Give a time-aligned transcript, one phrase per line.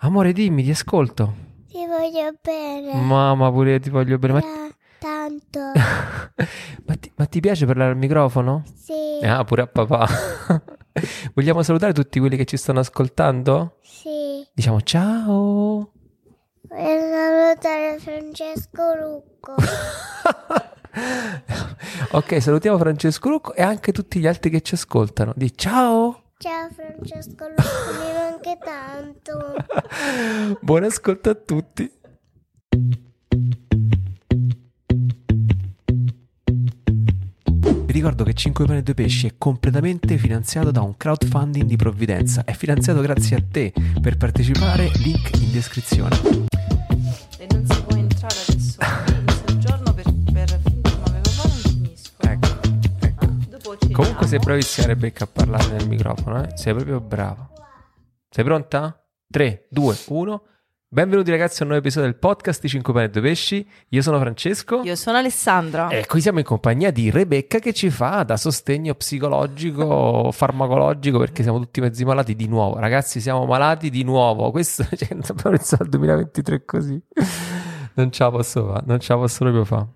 [0.00, 1.34] Amore, dimmi, ti ascolto.
[1.68, 2.94] Ti voglio bene.
[3.00, 4.34] Mamma, pure io ti voglio bene.
[4.34, 4.68] Ma, Ta-
[5.00, 5.60] tanto.
[6.86, 8.62] ma ti, ma ti piace parlare al microfono?
[8.76, 9.18] Sì.
[9.24, 10.06] Ah, pure a papà.
[11.34, 13.78] Vogliamo salutare tutti quelli che ci stanno ascoltando?
[13.82, 14.46] Sì.
[14.52, 15.92] Diciamo ciao.
[16.68, 19.54] Voglio salutare Francesco Lucco.
[22.12, 25.32] ok, salutiamo Francesco Lucco e anche tutti gli altri che ci ascoltano.
[25.34, 26.22] Di ciao.
[26.40, 27.62] Ciao Francesco Lucco,
[27.98, 29.56] mi manca tanto.
[30.62, 31.90] Buon ascolto a tutti.
[37.86, 41.74] Vi ricordo che 5 pane e 2 pesci è completamente finanziato da un crowdfunding di
[41.74, 42.44] provvidenza.
[42.44, 43.72] È finanziato grazie a te.
[44.00, 46.46] Per partecipare, link in descrizione.
[54.18, 56.56] Comunque sei bravissima Rebecca a parlare nel microfono, eh?
[56.56, 57.48] Sei proprio brava.
[58.28, 59.00] Sei pronta?
[59.30, 60.42] 3, 2, 1.
[60.88, 63.68] Benvenuti ragazzi a un nuovo episodio del podcast di 5 pane e 2 pesci.
[63.90, 64.80] Io sono Francesco.
[64.82, 65.90] Io sono Alessandra.
[65.90, 71.44] E qui siamo in compagnia di Rebecca che ci fa da sostegno psicologico, farmacologico, perché
[71.44, 72.76] siamo tutti mezzi malati di nuovo.
[72.76, 74.50] Ragazzi, siamo malati di nuovo.
[74.50, 77.00] Questo, cioè, non il 2023 così.
[77.94, 79.86] Non ce la posso fare, non ce la posso proprio fare.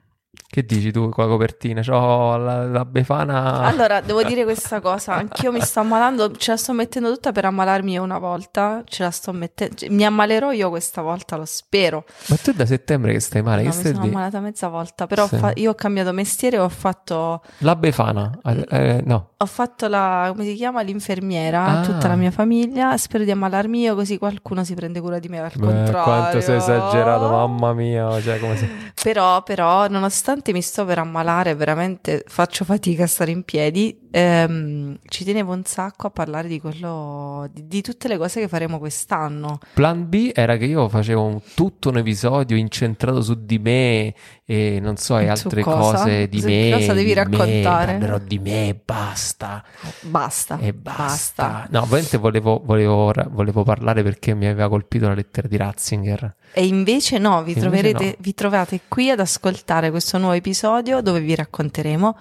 [0.54, 1.80] Che dici tu con la copertina?
[1.80, 3.60] C'ho la, la befana...
[3.60, 7.46] Allora, devo dire questa cosa, anch'io mi sto ammalando, ce la sto mettendo tutta per
[7.46, 12.04] ammalarmi una volta, ce la sto mettendo, cioè, mi ammalerò io questa volta, lo spero.
[12.26, 14.10] Ma tu è da settembre che stai male, No, che mi stai sono di?
[14.10, 15.36] ammalata mezza volta, però Sì.
[15.38, 18.30] fa- io ho cambiato mestiere e ho fatto, La befana?
[18.44, 19.30] Eh, eh, no.
[19.38, 21.80] ho fatto la, come si chiama, l'infermiera, Ah.
[21.80, 25.38] tutta la mia famiglia, spero di ammalarmi io così qualcuno si prende cura di me,
[25.40, 26.02] al Beh, contrario.
[26.02, 28.20] quanto sei esagerato, mamma mia.
[28.20, 28.68] Cioè, se...
[29.02, 34.98] Però, però, nonostante mi sto per ammalare, veramente faccio fatica a stare in piedi, ehm,
[35.08, 38.78] ci tenevo un sacco a parlare di quello, di, di tutte le cose che faremo
[38.78, 39.58] quest'anno.
[39.74, 44.78] Plan B era che io facevo un- tutto un episodio incentrato su di me e
[44.80, 46.70] non so, e altre cose di Su me.
[46.74, 47.92] cosa devi raccontare?
[47.94, 49.64] parlerò di me e basta.
[50.02, 50.58] Basta.
[50.60, 51.66] E basta.
[51.70, 56.34] No, ovviamente volevo, volevo, volevo parlare perché mi aveva colpito la lettera di Ratzinger.
[56.52, 58.14] E invece no, vi, Invece troverete, no.
[58.18, 62.16] vi trovate qui ad ascoltare questo nuovo episodio dove vi racconteremo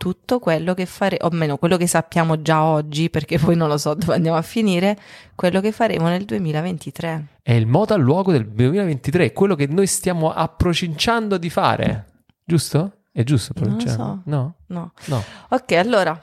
[0.00, 3.76] tutto quello che faremo, o meno quello che sappiamo già oggi, perché poi non lo
[3.76, 4.96] so dove andiamo a finire,
[5.34, 7.26] quello che faremo nel 2023.
[7.42, 12.06] È il modo al luogo del 2023, quello che noi stiamo approcinciando di fare.
[12.42, 12.92] Giusto?
[13.12, 14.02] È giusto Non lo pronunciare?
[14.02, 14.20] so.
[14.24, 14.54] No?
[14.68, 14.92] No.
[15.04, 15.22] No.
[15.50, 16.18] Ok, allora,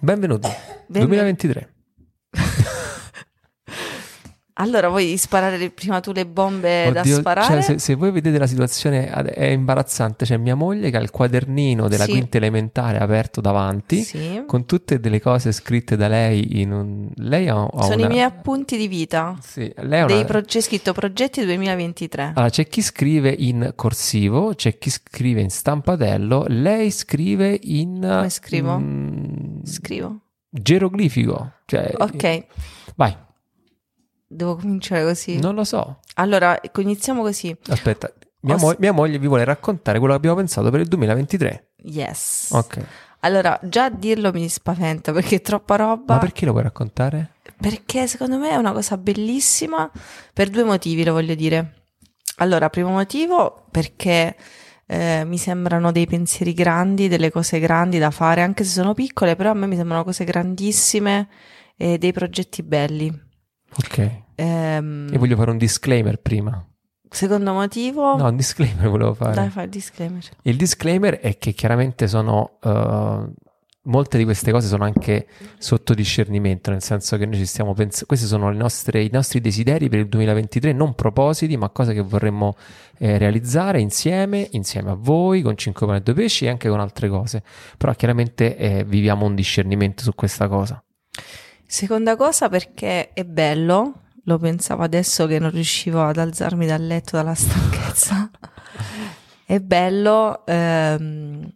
[0.00, 0.48] Benvenuti.
[0.86, 1.72] Benven- 2023.
[4.54, 7.46] Allora vuoi sparare prima tu le bombe da Oddio, sparare?
[7.46, 11.10] cioè, se, se voi vedete la situazione è imbarazzante, c'è mia moglie che ha il
[11.10, 12.10] quadernino della Sì.
[12.10, 14.42] quinta elementare aperto davanti Sì.
[14.46, 17.08] con tutte delle cose scritte da lei in un...
[17.16, 18.04] Lei ha, ha Sono una...
[18.04, 19.36] i miei appunti di vita.
[19.40, 20.24] Sì, lei ha Dei una...
[20.26, 22.32] pro- c'è scritto progetti 2023.
[22.34, 27.98] Allora, c'è chi scrive in corsivo, c'è chi scrive in stampatello, lei scrive in...
[28.00, 28.78] Come scrivo?
[28.78, 30.18] mm, Scrivo.
[30.50, 31.52] geroglifico.
[31.64, 32.44] Cioè, Ok,
[32.96, 33.16] Vai,
[34.32, 35.38] devo cominciare così.
[35.38, 36.00] non lo so.
[36.14, 37.56] Allora, iniziamo così.
[37.68, 41.70] Aspetta, mia, mo- mia moglie vi vuole raccontare quello che abbiamo pensato per il 2023.
[41.84, 42.48] Yes.
[42.52, 42.84] Ok.
[43.20, 46.14] Allora, già dirlo mi spaventa perché è troppa roba.
[46.14, 47.34] Ma perché lo vuoi raccontare?
[47.56, 49.88] Perché secondo me è una cosa bellissima
[50.32, 51.84] per due motivi, lo voglio dire.
[52.38, 54.34] Allora, primo motivo perché
[54.86, 59.36] eh, mi sembrano dei pensieri grandi, delle cose grandi da fare, anche se sono piccole,
[59.36, 61.28] però a me mi sembrano cose grandissime
[61.76, 63.30] e dei progetti belli.
[63.78, 64.10] Ok.
[64.34, 66.64] Ehm, Io voglio fare un disclaimer prima.
[67.08, 69.34] Secondo motivo, No, un disclaimer volevo fare.
[69.34, 70.22] dai, fai il disclaimer.
[70.42, 72.58] Il disclaimer è che chiaramente sono...
[72.62, 73.30] eh,
[73.84, 75.26] molte di queste cose sono anche
[75.58, 78.06] sotto discernimento, nel senso che noi ci stiamo pensando...
[78.06, 82.00] Questi sono le nostre- i nostri desideri per il 2023, non propositi, ma cose che
[82.00, 82.54] vorremmo
[82.98, 86.80] eh, realizzare insieme, insieme a voi, con 5 pane e 2 pesci e anche con
[86.80, 87.42] altre cose.
[87.76, 90.82] Però chiaramente eh, viviamo un discernimento su questa cosa.
[91.72, 97.16] Seconda cosa perché è bello, lo pensavo adesso che non riuscivo ad alzarmi dal letto
[97.16, 98.30] dalla stanchezza.
[99.46, 101.50] è bello, ehm,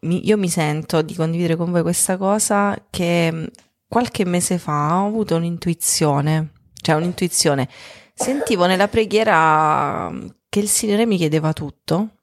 [0.00, 3.46] io mi sento di condividere con voi questa cosa che mh,
[3.86, 7.68] qualche mese fa ho avuto un'intuizione, cioè un'intuizione.
[8.14, 12.17] Sentivo nella preghiera mh, che il Signore mi chiedeva tutto.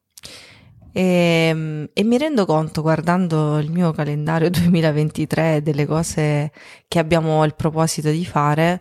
[0.97, 6.53] E, e mi rendo conto guardando il mio calendario 2023 delle cose
[6.87, 8.79] che abbiamo il proposito di fare,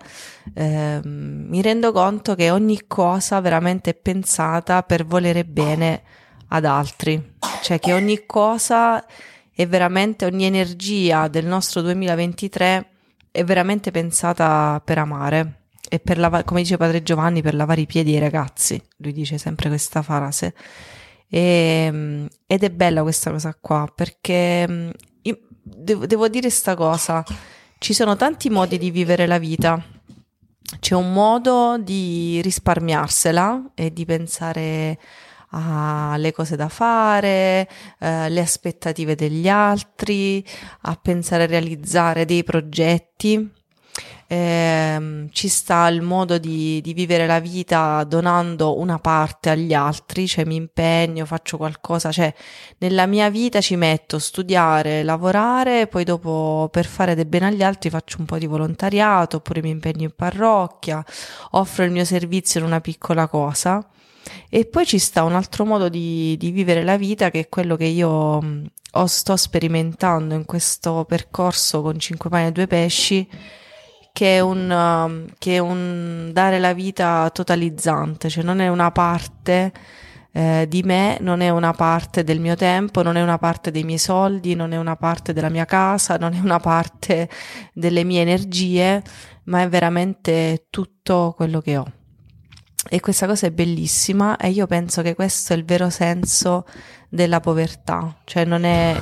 [0.55, 6.03] ehm, mi rendo conto che ogni cosa veramente è pensata per volere bene
[6.51, 7.33] ad altri,
[7.63, 9.05] cioè che ogni cosa
[9.53, 12.91] è veramente, ogni energia del nostro 2023
[13.33, 15.63] è veramente pensata per amare.
[15.89, 18.81] e per lavare, come dice padre Giovanni, per lavare i piedi ai ragazzi.
[18.99, 20.55] Lui dice sempre questa frase.
[21.29, 24.91] E, mm, ed è bella questa cosa qua perché mm,
[25.65, 27.25] devo, devo dire questa cosa.
[27.79, 29.83] Ci sono tanti modi di vivere la vita.
[30.81, 34.99] C'è un modo di risparmiarsela e di pensare
[35.51, 37.69] alle cose da fare,
[38.01, 40.45] eh, aspettative degli altri,
[40.83, 43.53] a pensare a realizzare dei progetti
[44.27, 50.27] eh, ci sta il modo di, di, vivere la vita donando una parte agli altri,
[50.27, 52.33] cioè mi impegno, faccio qualcosa, cioè
[52.79, 57.91] nella mia vita ci metto studiare, lavorare, poi dopo per fare del bene agli altri
[57.91, 61.05] faccio un po' di volontariato, oppure mi impegno in parrocchia,
[61.51, 63.87] offro il mio servizio in una piccola cosa.
[64.49, 67.77] E poi ci sta un altro modo di, di vivere la vita che è quello
[67.77, 68.41] che io
[68.93, 73.29] ho, sto sperimentando in questo percorso con 5 pani e 2 pesci
[74.15, 78.93] che è un, um, che è un dare la vita totalizzante, cioè non è una
[78.93, 79.73] parte
[80.31, 83.83] eh, di me, non è una parte del mio tempo, non è una parte dei
[83.83, 87.29] miei soldi, non è una parte della mia casa, non è una parte
[87.73, 89.03] delle mie energie,
[89.47, 91.93] ma è veramente tutto quello che ho.
[92.89, 96.67] E questa cosa è bellissima e io penso che questo è il vero senso
[97.09, 98.97] della povertà, cioè non è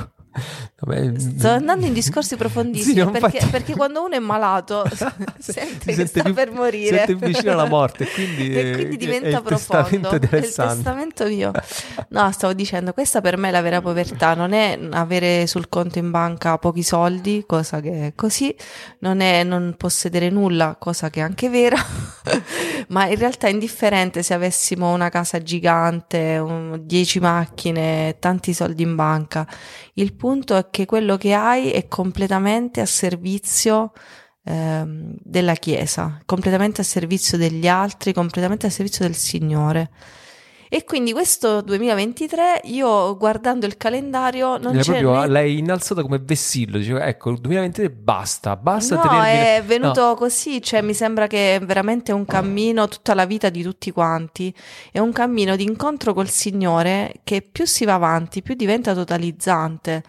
[0.79, 3.49] Vabbè, Sto andando in discorsi profondissimi sì, perché, faccio...
[3.51, 4.83] perché, quando uno è malato
[5.39, 10.09] sente sente sta più, per morire, sente vicino alla morte, quindi, e quindi diventa profondo.
[10.09, 11.51] È il testamento mio.
[12.09, 15.99] No, stavo dicendo, questa per me è la vera povertà, non è avere sul conto
[15.99, 18.55] in banca pochi soldi, cosa che è così,
[18.99, 21.77] non è non possedere nulla, cosa che è anche vera,
[22.89, 26.43] ma in realtà è indifferente se avessimo una casa gigante,
[26.79, 29.47] 10 macchine, tanti soldi in banca.
[29.93, 33.91] Il punto è che quello che hai è completamente a servizio
[34.43, 39.91] ehm, della Chiesa, completamente a servizio degli altri, completamente a servizio del Signore.
[40.73, 45.27] E quindi questo 2023 io guardando il calendario non c'è proprio né...
[45.27, 49.27] lei innalzata come vessillo, diceva ecco il 2023 basta, basta no, tenermi...
[49.27, 50.13] è venuto no.
[50.15, 54.51] così, cioè mi sembra che è veramente un cammino tutta la vita di tutti quanti,
[54.91, 60.01] è un cammino di incontro col Signore che più si va avanti, più diventa totalizzante.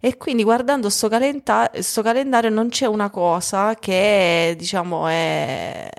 [0.00, 5.90] E quindi guardando sto, calenda- sto calendario non c'è una cosa che diciamo è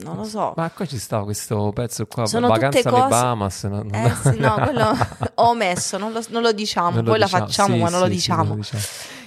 [0.00, 0.52] non lo so.
[0.56, 3.02] Ma qua ci sta questo pezzo qua, Sono vacanza cose...
[3.02, 3.62] alle Bahamas.
[3.64, 3.90] No, no.
[3.92, 4.96] Eh sì, no, quello
[5.34, 7.42] ho omesso, non lo, non lo diciamo, non poi lo diciamo.
[7.42, 8.42] la facciamo sì, ma non sì, lo diciamo.
[8.42, 8.82] Sì, lo diciamo.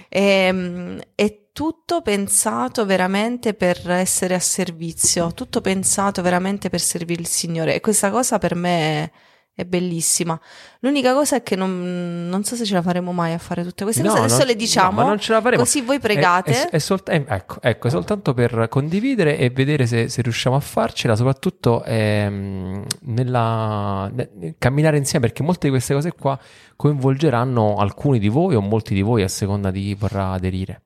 [0.09, 7.21] E, ehm, è tutto pensato veramente per essere a servizio, tutto pensato veramente per servire
[7.21, 9.12] il Signore e questa cosa per me è
[9.55, 10.37] è bellissima.
[10.79, 13.85] L'unica cosa è che non, non, so se ce la faremo mai a fare tutte
[13.85, 14.19] queste no, cose.
[14.23, 15.01] Adesso non, le diciamo.
[15.01, 15.63] No, non ce la faremo.
[15.63, 16.51] Così voi pregate.
[16.51, 20.57] È, è, è, solt- ecco, ecco, è soltanto per condividere e vedere se, se riusciamo
[20.57, 26.37] a farcela, soprattutto ehm, nella, ne, camminare insieme, perché molte di queste cose qua
[26.75, 30.81] coinvolgeranno alcuni di voi o molti di voi a seconda di chi vorrà aderire.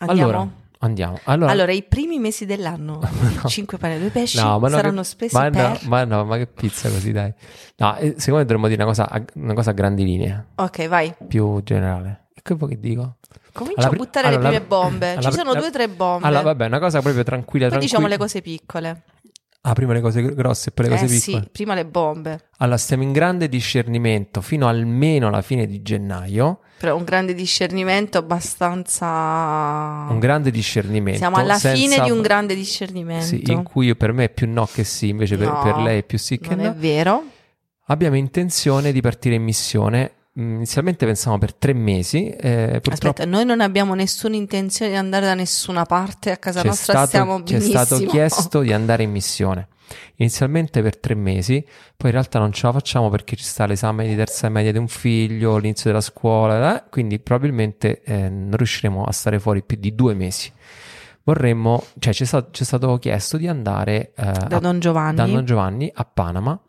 [0.00, 0.30] Andiamo.
[0.30, 0.48] Allora,
[0.82, 1.18] Andiamo.
[1.24, 3.00] Allora, allora, i primi mesi dell'anno,
[3.42, 3.48] no.
[3.48, 5.62] 5 pane e 2 pesci no, saranno che, spesi ma per...
[5.62, 7.32] No, ma no, ma che pizza così, dai.
[7.76, 10.46] No, eh, secondo me dovremmo dire una cosa, una cosa a grandi linee.
[10.54, 11.14] Ok, vai.
[11.28, 12.28] Più generale.
[12.34, 13.16] E che vuoi che dico?
[13.52, 15.18] Comincia a buttare allora, le prime bombe.
[15.20, 16.26] Ci sono due o tre bombe.
[16.26, 17.68] Allora, vabbè, una cosa proprio tranquilla.
[17.68, 17.80] Poi tranquilla.
[17.80, 19.02] diciamo le cose piccole.
[19.62, 21.42] Ah, prima le cose grosse e poi le cose eh, piccole.
[21.42, 22.48] Sì, prima le bombe.
[22.58, 26.60] Allora, stiamo in grande discernimento fino almeno alla fine di gennaio.
[26.78, 29.06] Però un grande discernimento abbastanza...
[30.08, 31.18] Un grande discernimento.
[31.18, 31.76] Siamo alla senza...
[31.76, 33.26] fine di un grande discernimento.
[33.26, 35.98] Sì, in cui per me è più no che sì, invece no, per, per, lei
[35.98, 36.62] è più sì che no.
[36.62, 37.24] Non è vero.
[37.88, 42.28] Abbiamo intenzione di partire in missione inizialmente pensavamo per tre mesi.
[42.28, 43.08] Eh, purtroppo...
[43.08, 46.92] Aspetta, noi non abbiamo nessuna intenzione di andare da nessuna parte a casa c'è nostra,
[46.92, 47.60] stato, stiamo benissimo.
[47.60, 49.68] Ci è stato chiesto di andare in missione.
[50.16, 51.60] Inizialmente per tre mesi,
[51.96, 54.78] poi in realtà non ce la facciamo perché ci sta l'esame di terza media di
[54.78, 56.88] un figlio, l'inizio della scuola, eh?
[56.90, 60.52] quindi probabilmente eh, non riusciremo a stare fuori più di due mesi
[61.22, 65.90] vorremmo, cioè ci è stato, chiesto di andare eh, da, Don a, da, Don Giovanni
[65.92, 66.60] a Panama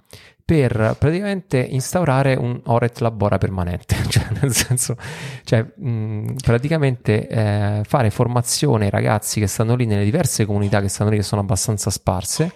[0.52, 4.98] per praticamente instaurare un Oret Labora permanente, cioè nel senso,
[5.46, 10.90] cioè, mh, praticamente eh, fare formazione ai ragazzi che stanno lì nelle diverse comunità che
[10.90, 12.52] stanno lì, che sono abbastanza sparse.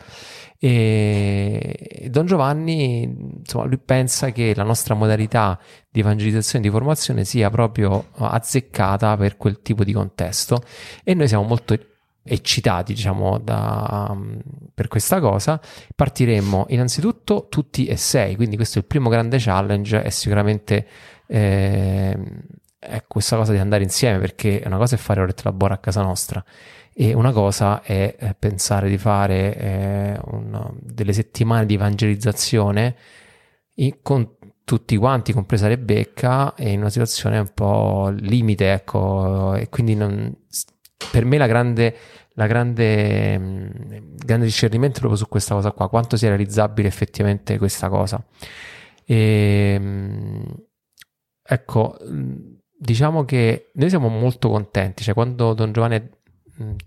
[0.59, 3.03] E Don Giovanni,
[3.37, 5.57] insomma, lui pensa che la nostra modalità
[5.89, 10.61] di evangelizzazione e di formazione sia proprio azzeccata per quel tipo di contesto
[11.01, 11.77] e noi siamo molto
[12.27, 14.39] eccitati diciamo da, um,
[14.74, 15.62] per questa cosa
[15.96, 18.36] partiremmo innanzitutto tutti e sei.
[18.36, 20.88] Quindi questo è il primo grande challenge è sicuramente
[21.27, 22.17] eh,
[22.79, 26.01] è questa cosa di andare insieme perché una cosa è fare ore laboro a casa
[26.01, 26.44] nostra
[26.94, 32.96] E una cosa è eh, pensare di fare eh, un, delle settimane di evangelizzazione
[33.75, 39.96] in, con tutti quanti, compresa Rebecca, in una situazione un po' limite, ecco, e quindi
[39.96, 40.36] non,
[41.12, 41.95] per me la grande,
[42.33, 43.69] la grande, mm,
[44.15, 48.24] grande discernimento proprio su questa cosa qua, quanto sia realizzabile effettivamente questa cosa.
[49.05, 50.43] E, mm,
[51.43, 52.33] ecco, mm,
[52.77, 56.09] diciamo che noi siamo molto contenti, cioè quando Don Giovanni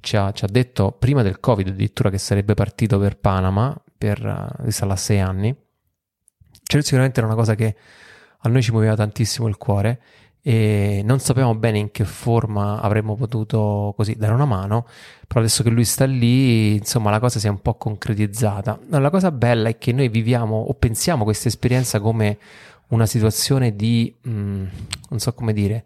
[0.00, 4.54] ci ha, ci ha, detto prima del Covid addirittura che sarebbe partito per Panama, per,
[4.58, 5.54] uh, sarà sei anni,
[6.62, 7.76] cioè sicuramente era una cosa che
[8.40, 10.00] a noi ci muoveva tantissimo il cuore
[10.48, 14.86] e non sapevamo bene in che forma avremmo potuto così dare una mano,
[15.26, 18.78] però adesso che lui sta lì, insomma, la cosa si è un po' concretizzata.
[18.88, 22.38] La cosa bella è che noi viviamo o pensiamo questa esperienza come
[22.88, 24.64] una situazione di, mh, mm,
[25.10, 25.84] non so come dire,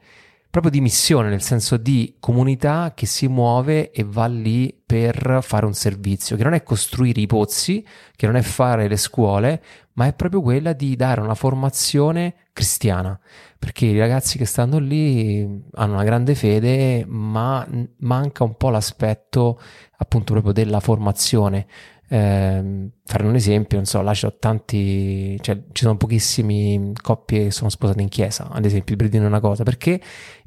[0.52, 5.64] proprio di missione, nel senso di comunità che si muove e va lì per fare
[5.64, 7.82] un servizio, che non è costruire i pozzi,
[8.14, 9.62] che non è fare le scuole,
[9.94, 13.18] ma è proprio quella di dare una formazione cristiana,
[13.58, 15.40] perché i ragazzi che stanno lì
[15.72, 17.66] hanno una grande fede, ma
[18.00, 19.58] manca un po' l'aspetto
[19.96, 21.66] appunto proprio della formazione.
[22.12, 27.50] Eh, fare un esempio, non so, là c'ho tanti, cioè ci sono pochissime coppie che
[27.50, 29.98] sono sposate in chiesa, ad esempio, per dire una cosa, perché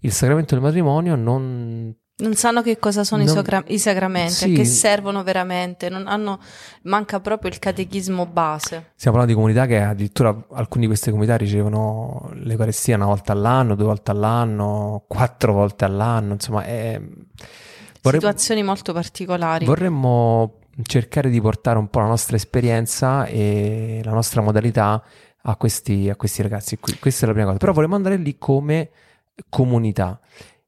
[0.01, 4.31] il sacramento del matrimonio non non sanno che cosa sono non, i, sacra- i, sacramenti,
[4.31, 4.53] sì.
[4.53, 6.39] che servono veramente, hanno,
[6.83, 8.91] manca proprio il catechismo base.
[8.95, 13.73] Stiamo parlando di comunità che addirittura alcune di queste comunità ricevono l'Eucaristia una volta all'anno,
[13.73, 17.01] due volte all'anno, quattro volte all'anno, insomma, è...
[18.01, 19.65] vorremmo, situazioni molto particolari.
[19.65, 25.03] Vorremmo cercare di portare un po' la nostra esperienza e la nostra modalità
[25.47, 26.97] a questi, a questi ragazzi qui.
[26.99, 27.59] Questa è la prima cosa.
[27.59, 28.89] Però vorremmo andare lì come
[29.49, 30.19] comunità.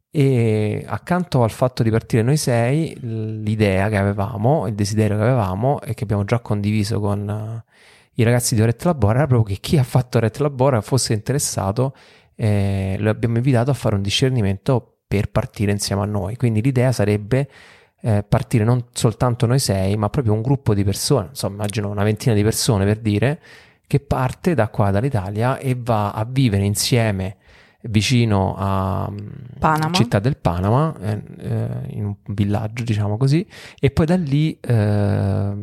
[0.10, 5.82] E accanto al fatto di partire noi sei, l'idea che avevamo, il desiderio che avevamo
[5.82, 7.72] e che abbiamo già condiviso con uh,
[8.20, 11.94] i ragazzi di Orette Labora era proprio che chi ha fatto Orette Labora fosse interessato,
[12.36, 16.36] eh, lo abbiamo invitato a fare un discernimento per partire insieme a noi.
[16.36, 17.48] Quindi l'idea sarebbe
[18.02, 22.04] eh, partire non soltanto noi sei, ma proprio un gruppo di persone, insomma, immagino una
[22.04, 23.40] ventina di persone per dire,
[23.88, 27.38] che parte da qua, dall'Italia e va a vivere insieme
[27.84, 29.28] vicino a mm,
[29.60, 29.94] Panama.
[29.94, 33.48] Città del Panama, eh, eh, in un villaggio, diciamo così,
[33.80, 35.54] e poi da lì eh,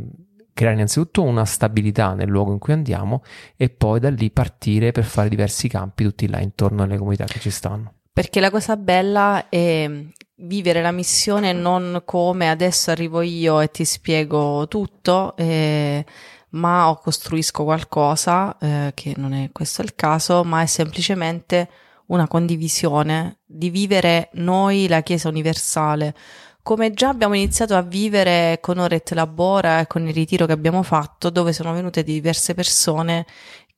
[0.54, 3.22] creare innanzitutto una stabilità nel luogo in cui andiamo
[3.56, 7.40] e poi da lì partire per fare diversi campi tutti là intorno alle comunità che
[7.40, 7.92] ci stanno.
[8.12, 9.90] Perché la cosa bella è
[10.36, 16.04] vivere la missione non come adesso arrivo io e ti spiego tutto, eh,
[16.50, 21.68] ma costruisco qualcosa, eh, che non è questo il caso, ma è semplicemente
[22.06, 26.14] una condivisione di vivere noi la Chiesa universale,
[26.62, 30.82] come già abbiamo iniziato a vivere con Oret Labora e con il ritiro che abbiamo
[30.82, 33.26] fatto, dove sono venute diverse persone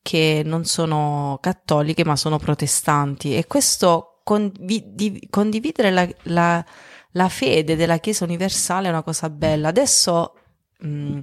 [0.01, 3.35] che non sono cattoliche ma sono protestanti.
[3.35, 6.65] E questo condiv- condividere la, la,
[7.11, 9.69] la, fede della Chiesa universale è una cosa bella.
[9.69, 10.33] Adesso
[10.79, 11.19] mh, mm,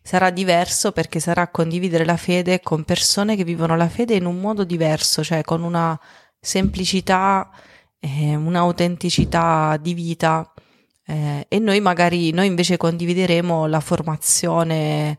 [0.00, 4.38] sarà diverso perché sarà condividere la fede con persone che vivono la fede in un
[4.38, 5.98] modo diverso, cioè con una
[6.38, 7.50] semplicità,
[7.98, 10.52] eh, un'autenticità di vita
[11.04, 15.18] eh, e noi magari, noi invece condivideremo la formazione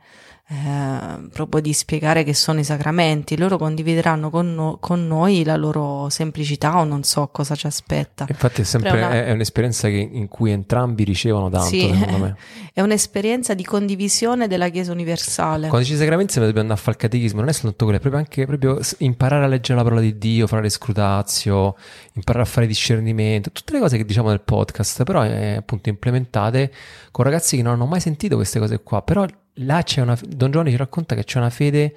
[0.50, 5.58] eh, proprio di spiegare che sono i sacramenti, loro condivideranno con, no, con, noi la
[5.58, 8.26] loro semplicità o non so cosa ci aspetta.
[8.30, 9.12] Infatti è sempre una...
[9.26, 12.36] è un'esperienza che, in cui entrambi ricevono tanto, sì, secondo me.
[12.78, 15.68] È un'esperienza di condivisione della Chiesa universale.
[15.68, 18.22] Quando dici sacramenti dobbiamo andare a fare il catechismo, non è soltanto quello, è proprio
[18.22, 21.76] anche proprio imparare a leggere la parola di Dio, fare l'escrutazio,
[22.14, 26.72] imparare a fare discernimento, tutte le cose che diciamo nel podcast, però è appunto implementate
[27.10, 29.26] con ragazzi che non hanno mai sentito queste cose qua, però
[29.58, 31.96] là c'è una, Don Giovanni ci racconta che c'è una fede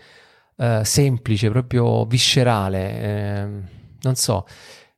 [0.56, 3.46] uh, semplice, proprio viscerale, eh,
[4.02, 4.46] non so.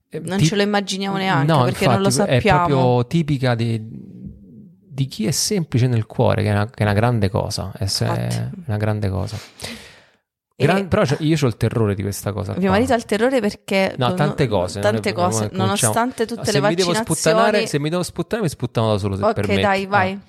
[0.09, 0.47] Eh, non Ti...
[0.47, 2.39] ce lo immaginiamo neanche no, perché infatti, non lo sappiamo.
[2.39, 6.83] È proprio tipica di, di chi è semplice nel cuore, che è una, che è
[6.83, 7.73] una grande cosa.
[7.77, 9.39] È, è una grande cosa.
[10.55, 12.55] Gran, però io ho il terrore di questa cosa.
[12.57, 13.95] Mio marito ha il terrore perché...
[13.97, 14.81] No, tante cose.
[14.81, 17.67] Tante è, cose, nonostante tutte se le mi vaccinazioni...
[17.67, 20.13] se mi devo sputtanare, mi sputtano da solo, se Ok, dai, vai.
[20.13, 20.21] Ah.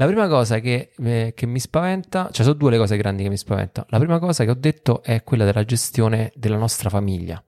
[0.00, 3.28] La prima cosa che, eh, che, mi spaventa, cioè sono due le cose grandi che
[3.28, 3.88] mi spaventano.
[3.90, 7.42] La prima cosa che ho detto è quella della gestione della nostra famiglia.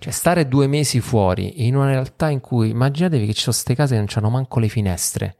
[0.00, 3.76] Cioè stare due mesi fuori in una realtà in cui immaginatevi che ci sono queste
[3.76, 5.36] case che non hanno manco le finestre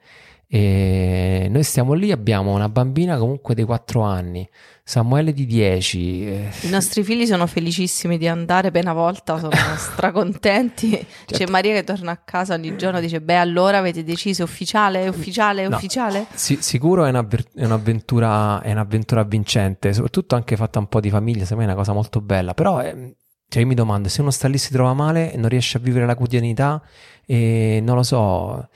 [0.50, 4.48] E noi stiamo lì, abbiamo una bambina comunque dei 4 anni,
[4.82, 6.26] Samuele di 10.
[6.26, 10.88] eh, I nostri figli sono felicissimi di andare per una volta, sono stracontenti.
[10.90, 11.04] C'è
[11.36, 11.52] Certo.
[11.52, 15.68] Maria che torna a casa ogni giorno e dice: Beh, allora avete deciso ufficiale, ufficiale,
[15.68, 15.76] No.
[15.76, 16.26] ufficiale?
[16.32, 21.42] Sicuro è, un'avver- è un'avventura, è un'avventura vincente, soprattutto anche fatta un po' di famiglia,
[21.44, 23.12] secondo me è una cosa molto bella, però ehm,
[23.50, 26.06] cioè io mi domando, se uno sta lì si trova male non riesce a vivere
[26.06, 26.82] la quotidianità
[27.26, 28.68] e non lo so,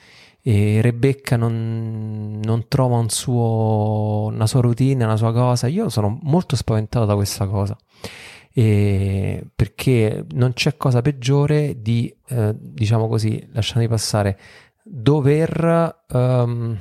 [0.45, 6.19] e Rebecca non, non trova un suo, una sua routine, una sua cosa, io sono
[6.23, 7.77] molto spaventato da questa cosa.
[8.53, 14.37] E perché non c'è cosa peggiore di, eh, diciamo così, lasciami passare,
[14.83, 16.79] dover ehm,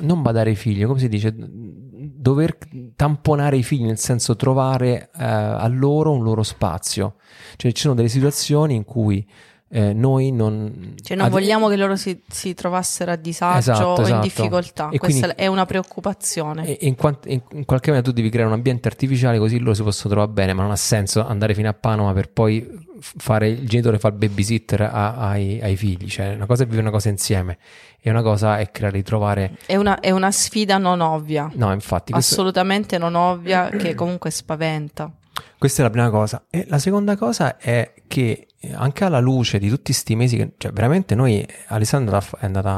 [0.00, 2.58] non badare ai figli, come si dice, dover
[2.96, 7.14] tamponare i figli, nel senso trovare eh, a loro un loro spazio.
[7.56, 9.26] Cioè ci sono delle situazioni in cui
[9.68, 10.94] eh, noi non...
[11.02, 14.22] Cioè, non ad- vogliamo che loro si, si trovassero a disagio Esatto, o in esatto.
[14.22, 14.88] difficoltà.
[14.90, 16.66] E Questa quindi- è una preoccupazione.
[16.78, 19.74] E in, quan- in- in qualche maniera tu devi creare un ambiente artificiale così loro
[19.74, 23.48] si possono trovare bene, ma non ha senso andare fino a Panama per poi fare
[23.48, 26.08] il genitore fa il babysitter a- ai, ai figli.
[26.08, 27.58] Cioè, una cosa è vivere una cosa insieme,
[28.00, 29.56] e una cosa è creare di trovare.
[29.66, 34.30] È una, è una sfida non ovvia, No, infatti, questo- assolutamente non ovvia, che comunque
[34.30, 35.10] spaventa.
[35.58, 36.44] Questa è la prima cosa.
[36.50, 40.72] E la seconda cosa è che anche alla luce di tutti sti mesi, che, cioè
[40.72, 42.70] veramente noi, Alessandra è andata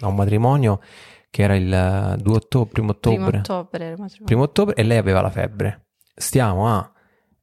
[0.00, 0.80] a un matrimonio
[1.30, 4.24] che era il eh, 2 ottobre, primo Primo ottobre, ottobre, il matrimonio.
[4.24, 5.86] primo ottobre e lei aveva la febbre.
[6.14, 6.90] Stiamo a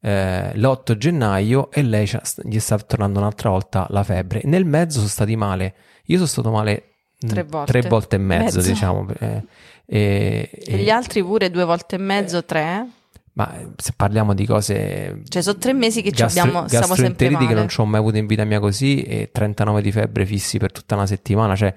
[0.02, 2.10] eh, l'8 gennaio e lei
[2.44, 4.42] gli sta tornando un'altra volta la febbre.
[4.46, 5.75] Nel mezzo sono stati male.
[6.06, 7.72] Io sono stato male mh, Tre volte.
[7.80, 8.70] tre volte e mezzo, Mezzo.
[8.70, 9.08] diciamo.
[9.20, 9.44] eh,
[9.86, 12.88] e- E e- gli altri pure due volte e mezzo, tre.
[13.36, 17.02] Ma se parliamo di cose Cioè, sono tre mesi che ci Gastro- abbiamo, stiamo sempre
[17.04, 17.60] gastroenteriti che male.
[17.60, 20.72] non ci ho mai avuto in vita mia così e 39 di febbre fissi per
[20.72, 21.56] tutta una settimana.
[21.56, 21.74] Cioè,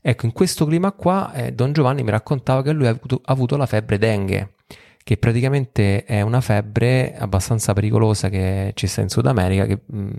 [0.00, 3.32] ecco, in questo clima qua, eh, Don Giovanni mi raccontava che lui ha avuto, ha
[3.32, 4.54] avuto la febbre dengue,
[5.02, 10.10] che praticamente è una febbre abbastanza pericolosa che ci sta in Sud America, che mh,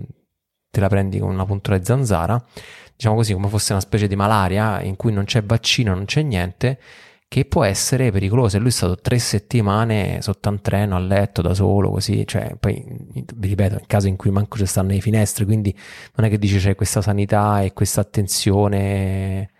[0.70, 2.40] te la prendi con una puntura di zanzara,
[2.94, 6.22] diciamo così, come fosse una specie di malaria in cui non c'è vaccino, non c'è
[6.22, 6.78] niente
[7.28, 8.56] che può essere pericoloso.
[8.56, 12.54] E lui è stato tre settimane sotto un treno a letto da solo, così, cioè,
[12.58, 12.84] poi
[13.36, 15.76] vi ripeto, in caso in cui manco ci stanno le finestre, quindi
[16.14, 19.50] non è che dice c'è questa sanità e questa attenzione.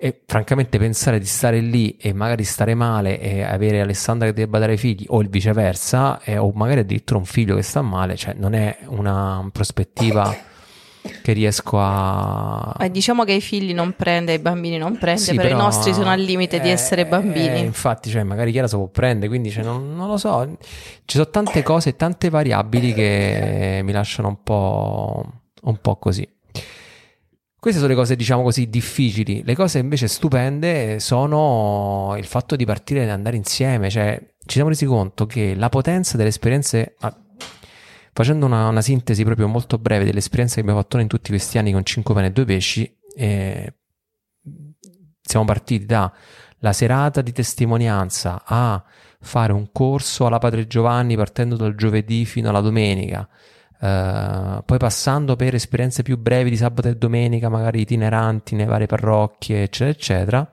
[0.00, 4.60] E francamente pensare di stare lì e magari stare male e avere Alessandra che debba
[4.60, 8.34] dare figli o il viceversa, eh, o magari addirittura un figlio che sta male, cioè
[8.34, 10.32] non è una prospettiva
[11.22, 15.34] che riesco a, Eh, diciamo che i figli non prende, i bambini non prende, sì,
[15.34, 17.56] però, i nostri sono al limite di eh, essere bambini.
[17.56, 20.56] eh, infatti, cioè, magari Chiara se può prendere, quindi cioè, non, non lo so.
[21.04, 25.24] Ci sono tante cose, tante variabili che mi lasciano un po',
[25.62, 26.28] un po' così.
[27.60, 29.42] Queste sono le cose, diciamo così, difficili.
[29.44, 33.90] Le cose invece stupende sono il fatto di partire e andare insieme.
[33.90, 36.94] Cioè, ci siamo resi conto che la potenza delle esperienze.
[38.12, 41.30] Facendo una, una sintesi proprio molto breve delle esperienze che abbiamo fatto noi in tutti
[41.30, 43.74] questi anni con 5 pane e 2 pesci, eh,
[45.20, 48.82] siamo partiti dalla serata di testimonianza a
[49.20, 53.28] fare un corso alla Padre Giovanni partendo dal giovedì fino alla domenica,
[53.80, 58.86] eh, poi passando per esperienze più brevi di sabato e domenica, magari itineranti nelle varie
[58.86, 60.52] parrocchie, eccetera, eccetera,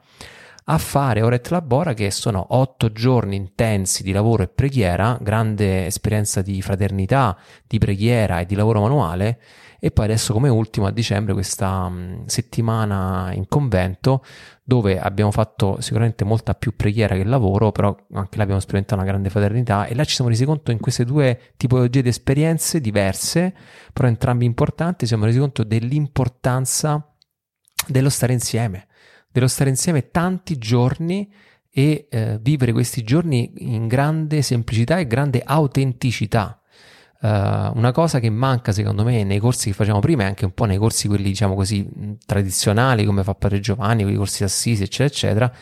[0.67, 6.41] a fare Oret Labora che sono otto giorni intensi di lavoro e preghiera, grande esperienza
[6.41, 9.39] di fraternità, di preghiera e di lavoro manuale.
[9.79, 14.23] E poi adesso come ultimo a dicembre questa mh, settimana in convento
[14.63, 19.07] dove abbiamo fatto sicuramente molta più preghiera che lavoro, però anche là abbiamo sperimentato una
[19.07, 19.85] grande fraternità.
[19.85, 23.53] E là ci siamo resi conto in queste due tipologie di esperienze diverse,
[23.93, 27.07] però entrambi importanti, siamo resi conto dell'importanza
[27.87, 28.87] dello stare insieme,
[29.35, 31.29] dello stare insieme tanti giorni
[31.69, 36.61] e eh, vivere questi giorni in grande semplicità e grande autenticità.
[37.19, 40.53] Eh, una cosa che manca secondo me nei corsi che facciamo prima e anche un
[40.53, 41.85] po' nei corsi quelli diciamo così
[42.25, 45.53] tradizionali come fa Padre Giovanni, quei corsi assisi eccetera eccetera,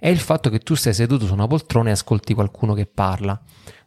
[0.00, 3.40] è il fatto che tu stai seduto su una poltrona e ascolti qualcuno che parla.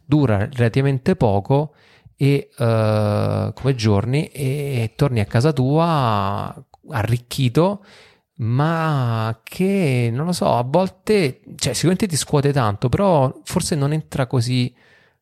[0.06, 1.74] Dura relativamente poco
[2.16, 7.84] e eh, come giorni e torni a casa tua arricchito
[8.36, 13.92] ma che non lo so, a volte, cioè sicuramente ti scuote tanto, però forse non
[13.92, 14.74] entra così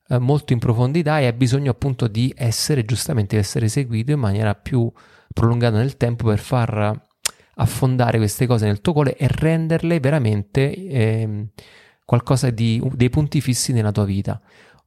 [0.09, 4.55] eh, molto in profondità e hai bisogno appunto di essere giustamente essere seguito in maniera
[4.55, 4.91] più
[5.33, 7.09] prolungata nel tempo per far
[7.57, 11.49] affondare queste cose nel tuo cuore e renderle veramente ehm,
[12.05, 14.41] qualcosa di dei punti fissi nella tua vita.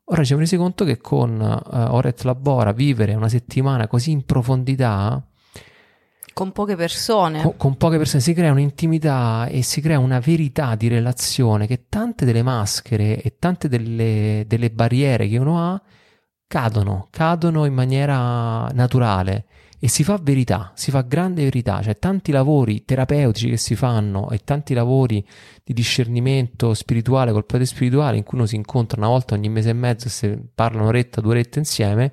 [0.06, 4.24] Ora ci siamo resi conto che con uh, Oret Labora vivere una settimana così in
[4.26, 5.26] profondità
[6.36, 7.41] Con poche persone.
[7.41, 11.86] Con, con poche persone si crea un'intimità e si crea una verità di relazione che
[11.88, 15.82] tante delle maschere e tante delle, delle barriere che uno ha
[16.45, 19.45] cadono, cadono in maniera naturale
[19.80, 24.30] e si fa verità, si fa grande verità, cioè tanti lavori terapeutici che si fanno
[24.30, 25.26] e tanti lavori
[25.63, 29.69] di discernimento spirituale col padre spirituale in cui uno si incontra una volta ogni mese
[29.69, 32.12] e mezzo e si parla un'oretta, due orette insieme,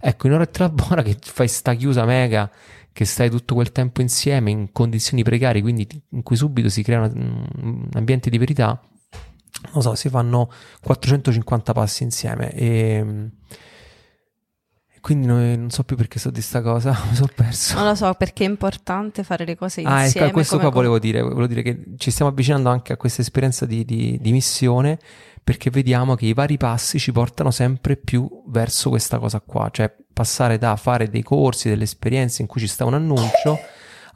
[0.00, 2.48] ecco in un'oretta buona che fai sta chiusa mega,
[2.94, 7.00] che stai tutto quel tempo insieme in condizioni precarie, quindi in cui subito si crea
[7.02, 8.80] un ambiente di verità,
[9.72, 10.48] non so, si fanno
[10.80, 13.30] 450 passi insieme e
[15.00, 17.74] quindi non so più perché so di sta cosa, mi sono perso.
[17.74, 20.26] Non lo so, perché è importante fare le cose Ah, insieme.
[20.28, 23.66] ecco, questo qua volevo dire, volevo dire che ci stiamo avvicinando anche a questa esperienza
[23.66, 24.98] di, di- di missione
[25.44, 29.94] perché vediamo che i vari passi ci portano sempre più verso questa cosa qua, cioè
[30.12, 33.58] passare da fare dei corsi, delle esperienze in cui ci sta un annuncio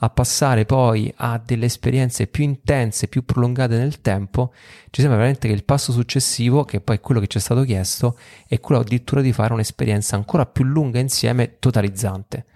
[0.00, 4.52] a passare poi a delle esperienze più intense, più prolungate nel tempo,
[4.90, 7.62] ci sembra veramente che il passo successivo, che poi è quello che ci è stato
[7.64, 12.46] chiesto, è quello addirittura di fare un'esperienza ancora più lunga insieme, totalizzante.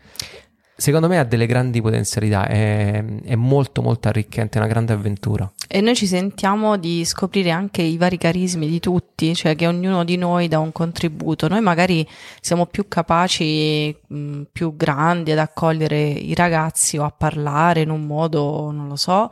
[0.74, 5.50] Secondo me ha delle grandi potenzialità, è, è molto molto arricchente, è una grande avventura.
[5.68, 10.02] E noi ci sentiamo di scoprire anche i vari carismi di tutti, cioè che ognuno
[10.02, 11.46] di noi dà un contributo.
[11.48, 12.06] Noi magari
[12.40, 18.06] siamo più capaci, mh, più grandi ad accogliere i ragazzi o a parlare in un
[18.06, 19.30] modo, non lo so,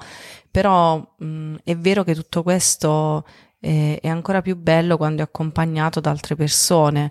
[0.51, 3.25] però mh, è vero che tutto questo
[3.61, 7.11] eh, è ancora più bello quando è accompagnato da altre persone.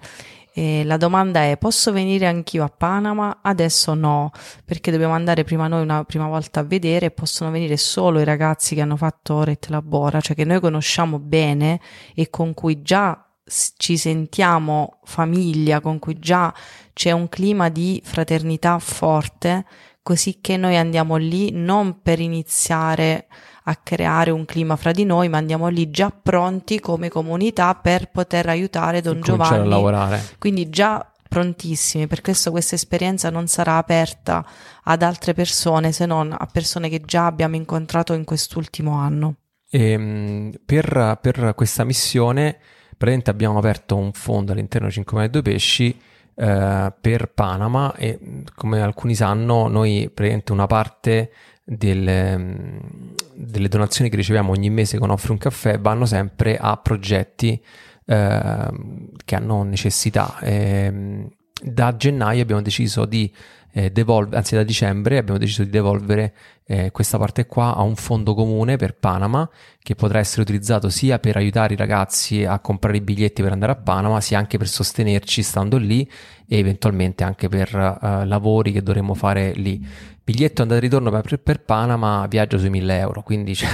[0.60, 3.40] E la domanda è: posso venire anch'io a Panama?
[3.42, 4.32] Adesso no,
[4.66, 8.76] perché dobbiamo andare prima noi una prima volta a vedere possono venire solo i ragazzi
[8.76, 11.80] che hanno fatto Oret Labora, cioè che noi conosciamo bene
[12.14, 13.26] e con cui già
[13.78, 16.54] ci sentiamo famiglia, con cui già
[16.92, 19.66] c'è un clima di fraternità forte,
[20.04, 23.28] così che noi andiamo lì non per iniziare
[23.70, 28.10] a creare un clima fra di noi, ma andiamo lì già pronti come comunità per
[28.10, 30.24] poter aiutare Don Cominciare a Giovanni lavorare.
[30.40, 34.44] quindi già prontissimi, per questo questa esperienza non sarà aperta
[34.84, 39.36] ad altre persone se non a persone che già abbiamo incontrato in quest'ultimo anno.
[39.70, 42.58] E, mh, per, per questa missione,
[42.90, 46.02] praticamente abbiamo aperto un fondo all'interno di 5 mani e 2 pesci
[46.34, 48.18] eh, per Panama e
[48.56, 51.32] come alcuni sanno, noi praticamente una parte
[51.70, 56.76] delle, mh, delle donazioni che riceviamo ogni mese con Offri un caffè vanno sempre a
[56.78, 57.62] progetti
[58.06, 60.38] ehm, che hanno necessità.
[60.42, 61.30] Ehm,
[61.62, 63.32] da gennaio abbiamo deciso di
[63.72, 66.34] eh, devolvere, anzi da dicembre abbiamo deciso di devolvere
[66.66, 69.48] eh, questa parte qua a un fondo comune per Panama
[69.82, 73.74] che potrà essere utilizzato sia per aiutare i ragazzi a comprare i biglietti per andare
[73.74, 76.10] a Panama, sia anche per sostenerci stando lì
[76.48, 79.86] e eventualmente anche per eh, lavori che dovremmo fare lì.
[80.30, 83.70] Biglietto andata e ritorno per, per Panama, viaggio sui 1000 euro, quindi cioè,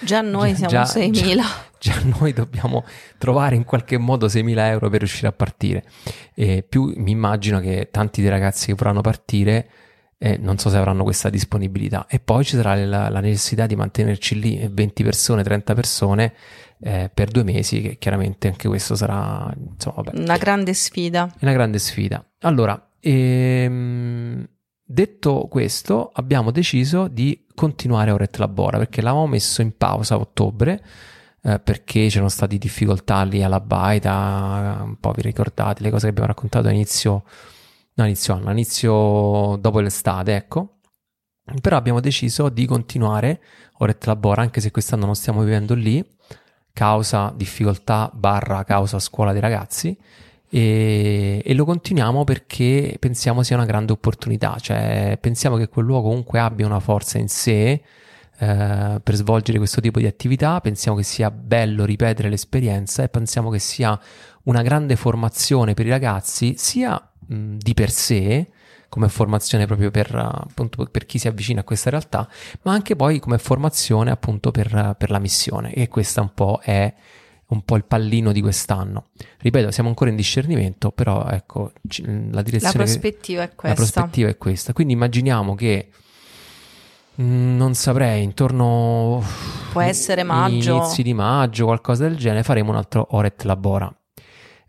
[0.00, 1.40] Già noi Già- siamo già- 6.000.
[1.78, 2.84] già noi dobbiamo
[3.18, 5.84] trovare in qualche modo 6.000 euro per riuscire a partire.
[6.34, 9.68] E più mi immagino che tanti dei ragazzi che vorranno partire
[10.20, 12.06] eh, non so se avranno questa disponibilità.
[12.08, 16.32] E poi ci sarà la, la necessità di mantenerci lì eh, 20 persone, 30 persone
[16.80, 21.30] eh, per due mesi, che chiaramente anche questo sarà insomma, vabbè, Una grande sfida.
[21.40, 22.24] una grande sfida.
[22.40, 24.48] Allora, ehm,
[24.90, 30.82] detto questo, abbiamo deciso di continuare Oret Labora perché l'avevamo messo in pausa a ottobre
[31.42, 36.10] eh, perché c'erano state difficoltà lì alla baita, un po' vi ricordate le cose che
[36.10, 37.24] abbiamo raccontato all'inizio,
[37.94, 40.78] no, inizio anno, all'inizio dopo l'estate, ecco.
[41.60, 43.40] Però abbiamo deciso di continuare
[43.78, 46.04] Oret Labora anche se quest'anno non stiamo vivendo lì,
[46.72, 49.98] causa difficoltà barra causa scuola dei ragazzi
[50.50, 56.08] e, e lo continuiamo perché pensiamo sia una grande opportunità, cioè pensiamo che quel luogo
[56.08, 57.82] comunque abbia una forza in sé
[58.38, 63.50] eh, per svolgere questo tipo di attività, pensiamo che sia bello ripetere l'esperienza e pensiamo
[63.50, 63.98] che sia
[64.44, 68.48] una grande formazione per i ragazzi sia mh, di per sé
[68.88, 72.26] come formazione proprio per, appunto, per chi si avvicina a questa realtà,
[72.62, 75.74] ma anche poi come formazione appunto per, per la missione.
[75.74, 76.94] E questa un po' è
[77.50, 79.06] un po' il pallino di quest'anno.
[79.38, 81.72] Ripeto, siamo ancora in discernimento, però ecco,
[82.04, 83.74] la La direzione che- prospettiva è la questa.
[83.74, 84.72] prospettiva è questa.
[84.72, 85.88] Quindi immaginiamo che
[87.22, 89.22] mm, non saprei, intorno
[89.72, 90.76] Può essere maggio.
[90.76, 93.90] inizi di maggio, qualcosa del genere, faremo un altro Oret Labora.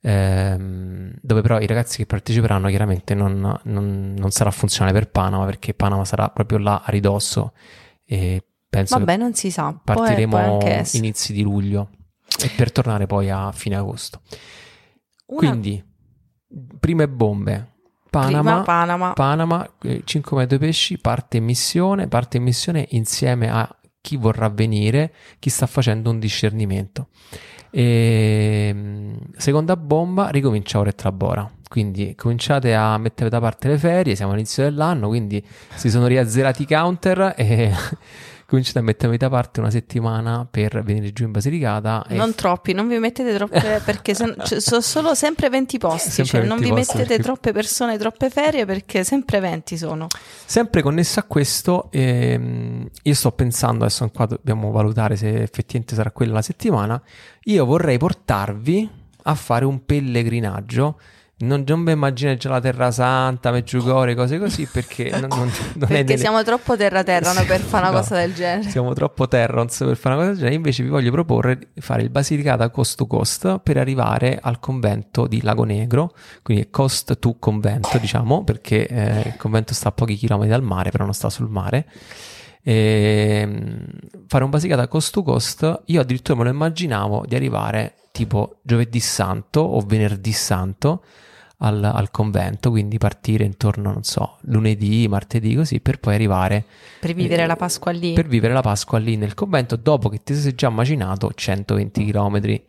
[0.01, 5.43] Ehm, dove però i ragazzi che parteciperanno chiaramente non, non- non sarà funzionale per Panama
[5.43, 7.51] perché Panama sarà proprio là a ridosso
[8.05, 9.77] e penso Vabbè, che non si sa.
[9.83, 11.03] Partiremo anche essere.
[11.05, 11.89] inizi di luglio
[12.41, 14.21] e per tornare poi a fine agosto.
[15.28, 15.84] Una- Quindi,
[16.80, 17.73] prime bombe.
[18.10, 19.13] Panama, Prima Panama.
[19.13, 23.69] Panama, eh, 5 come due pesci, parte in missione, parte in missione insieme a
[24.02, 27.10] chi vorrà venire, chi sta facendo un discernimento.
[27.69, 31.47] E, mm, seconda bomba, ricomincia ora e trabora.
[31.69, 36.63] Quindi cominciate a mettere da parte le ferie, siamo all'inizio dell'anno, quindi si sono riazzerati
[36.63, 37.71] i counter e
[38.49, 42.05] cominciate a mettervi da parte una settimana per venire giù in Basilicata.
[42.09, 46.39] Non troppi, non vi mettete troppe perché se- cioè, sono solo sempre 20 posti, Sempre
[46.39, 50.07] cioè non 20 vi posti, mettete perché- troppe persone, troppe ferie perché sempre 20 sono.
[50.45, 56.12] Sempre connesso a questo, ehm, io sto pensando, adesso qua dobbiamo valutare se effettivamente sarà
[56.12, 57.01] quella la settimana,
[57.43, 58.89] io vorrei portarvi
[59.23, 60.99] a fare un pellegrinaggio.
[61.41, 65.52] Non, non mi immagino già la Terra Santa, Meggiugorje, cose così, perché non, non- non
[65.78, 68.69] Perché nelle- siamo troppo terra-terra no, per fare una No, cosa del genere.
[68.69, 70.56] Siamo troppo terrons per fare una cosa del genere.
[70.56, 75.28] Invece vi voglio proporre di fare il Basilicata coast to coast per arrivare al convento
[75.28, 79.91] di Lago Negro, quindi è coast to convento, diciamo, perché eh, il convento sta a
[79.93, 81.86] pochi chilometri dal mare, però non sta sul mare.
[82.62, 83.47] E,
[84.28, 88.99] fare un Basilicata coast to coast, io addirittura me lo immaginavo di arrivare tipo giovedì
[88.99, 91.04] santo o venerdì santo
[91.62, 96.63] al, al convento, quindi partire intorno, non so, lunedì, martedì, così, per poi arrivare
[97.00, 98.13] Per vivere eh, la Pasqua lì.
[98.13, 102.60] per vivere la Pasqua lì nel convento dopo che ti sei già macinato 120 km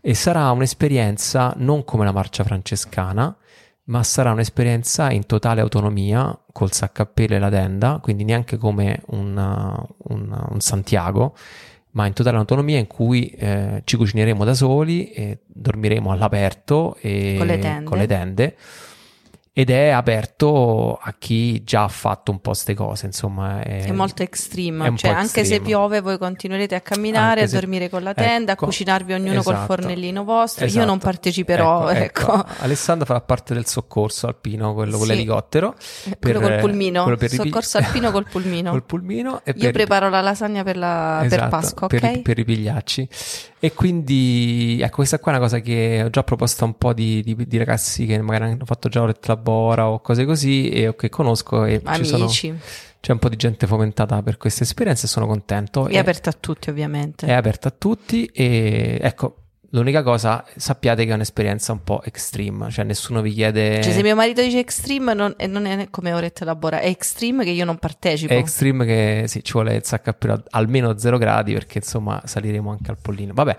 [0.00, 3.36] e sarà un'esperienza non come la marcia francescana
[3.84, 9.36] ma sarà un'esperienza in totale autonomia col saccappello e la tenda quindi neanche come un,
[9.36, 11.34] uh, un- un Santiago
[11.92, 17.34] ma in totale autonomia in cui eh, ci cucineremo da soli e dormiremo all'aperto e
[17.38, 17.84] Con le tende.
[17.84, 18.56] con le tende.
[19.52, 24.22] Ed è aperto a chi già ha fatto un po' ste cose insomma È molto
[24.22, 28.02] extreme, è cioè anche se piove voi continuerete a camminare, Anche a se- dormire con
[28.04, 29.66] la tenda, ecco, a cucinarvi ognuno col esatto.
[29.74, 30.64] fornellino vostro.
[30.64, 30.86] Io Esatto.
[30.86, 32.44] non parteciperò, ecco.
[32.58, 35.12] Alessandro farà parte del soccorso alpino, quello con Sì.
[35.14, 35.74] l'elicottero.
[36.20, 38.70] Quello per- col pulmino, quello per ripig- soccorso alpino col pulmino.
[38.70, 42.22] col pulmino e Io per- preparo la lasagna per, la, per Esatto, Pasqua, per, ok?
[42.22, 43.08] per ripigliarci.
[43.62, 46.92] E quindi, ecco, questa qua è una cosa che ho già proposto a un po'
[46.94, 50.88] di, di- di ragazzi che magari hanno fatto già Oretta Labora o cose così e
[50.88, 52.54] o che conosco e ci sono, Amici,
[53.00, 55.86] c'è un po' di gente fomentata per queste esperienze e sono contento.
[55.86, 57.26] è E- aperta a tutti ovviamente.
[57.26, 59.36] è aperta a tutti e ecco,
[59.70, 63.82] l'unica cosa, sappiate che è un'esperienza un po' extreme, cioè nessuno vi chiede...
[63.82, 67.50] Cioè se mio marito dice extreme non, non è come Oretta Labora, è extreme che
[67.50, 68.32] io non partecipo.
[68.32, 72.20] È extreme che sì, ci vuole il saccappello a- almeno a 0 gradi perché insomma
[72.24, 73.32] saliremo anche al pollino.
[73.32, 73.56] Vabbè,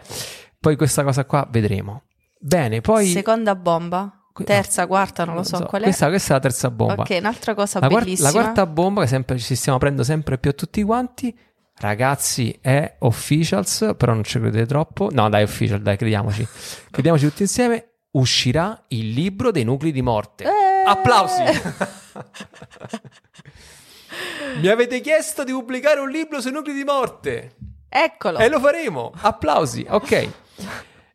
[0.59, 2.03] poi questa cosa qua vedremo.
[2.39, 3.07] Bene, poi...
[3.07, 5.85] Seconda bomba, terza, quarta, non lo so, qual è.
[5.85, 7.01] Questa, questa è la terza bomba.
[7.01, 8.31] Ok, un'altra cosa la, bellissima.
[8.31, 11.37] la quarta bomba che sempre ci stiamo aprendo sempre più a tutti quanti.
[11.77, 15.09] Ragazzi, è officials, però non ci credete troppo.
[15.11, 16.47] No, dai, official, dai, crediamoci.
[16.91, 17.87] Crediamoci tutti insieme.
[18.11, 20.43] Uscirà il libro dei nuclei di morte.
[20.43, 20.83] Eh!
[20.85, 21.41] Applausi!
[24.59, 27.55] Mi avete chiesto di pubblicare un libro sui nuclei di morte
[27.87, 28.39] Eccolo.
[28.39, 29.11] e lo faremo.
[29.15, 30.29] Applausi, ok.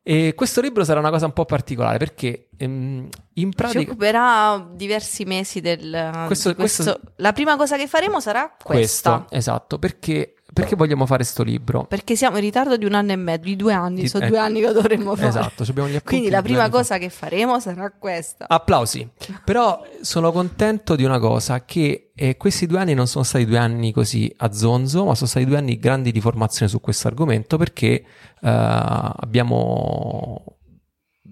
[0.08, 4.64] E questo libro sarà una cosa un po' particolare perché ehm, in Ci pratica occuperà
[4.72, 5.90] diversi mesi del
[6.28, 9.16] Questo- questo- questo- La prima cosa che faremo sarà questa.
[9.18, 11.84] questo, esatto, perché, perché vogliamo fare sto libro?
[11.84, 14.28] Perché siamo in ritardo di un anno e mezzo, di due anni, Di- sono eh,
[14.28, 15.28] due anni che dovremmo fare.
[15.28, 16.76] Esatto, abbiamo gli appunti Quindi la prima anni fa.
[16.78, 18.46] cosa che faremo sarà questa.
[18.48, 19.08] Applausi.
[19.44, 23.58] Però sono contento di una cosa, che eh, questi due anni non sono stati due
[23.58, 27.58] anni così a zonzo, ma sono stati due anni grandi di formazione su questo argomento
[27.58, 28.04] perché eh,
[28.40, 30.42] abbiamo,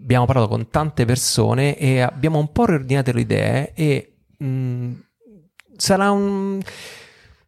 [0.03, 4.93] abbiamo parlato con tante persone e abbiamo un po' riordinato le idee e mh,
[5.77, 6.61] sarà un...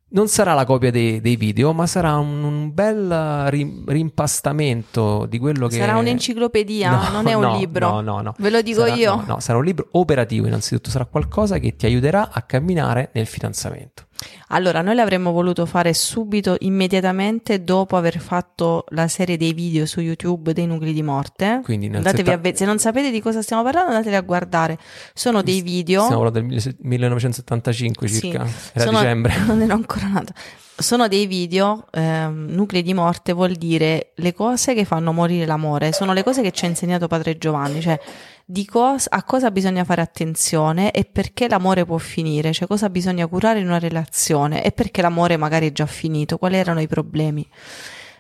[0.09, 5.39] Non sarà la copia dei, dei video, ma sarà un, un bel rim- rimpastamento di
[5.39, 5.79] quello che...
[5.79, 7.91] Sarà un'enciclopedia, No, non è un no, libro.
[7.91, 8.35] No, no, no.
[8.39, 9.15] Ve lo dico Sarà- io.
[9.17, 13.27] No, no, sarà un libro operativo innanzitutto, sarà qualcosa che ti aiuterà a camminare nel
[13.27, 14.06] fidanzamento.
[14.49, 20.01] Allora, noi l'avremmo voluto fare subito, immediatamente dopo aver fatto la serie dei video su
[20.01, 21.61] YouTube dei nuclei di morte.
[21.65, 24.79] Quindi Andatevi setta- a ve- se non sapete di cosa stiamo parlando, andateli a guardare.
[25.15, 26.03] Sono dei video.
[26.05, 29.35] Stiamo parlando del 1975 Sì, circa, era sono- dicembre.
[29.47, 30.33] Non ero ancora nata.
[30.79, 35.93] Sono dei video, ehm, nuclei di morte vuol dire le cose che fanno morire l'amore,
[35.93, 37.99] sono le cose che ci ha insegnato Padre Giovanni, cioè
[38.49, 43.27] di cos- a cosa bisogna fare attenzione e perché l'amore può finire, cioè cosa bisogna
[43.27, 47.47] curare in una relazione e perché l'amore magari è già finito, quali erano i problemi.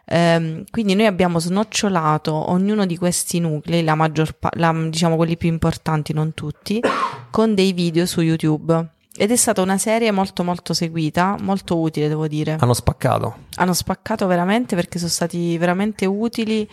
[0.08, 5.36] Ehm, quindi noi abbiamo snocciolato ognuno di questi nuclei, la maggior pa- la- diciamo quelli
[5.36, 6.80] più importanti, non tutti,
[7.30, 8.94] con dei video su YouTube.
[9.18, 12.56] Ed è stata una serie molto molto seguita, molto utile devo dire.
[12.60, 13.36] Hanno spaccato.
[13.54, 16.68] Hanno spaccato veramente perché sono stati veramente utili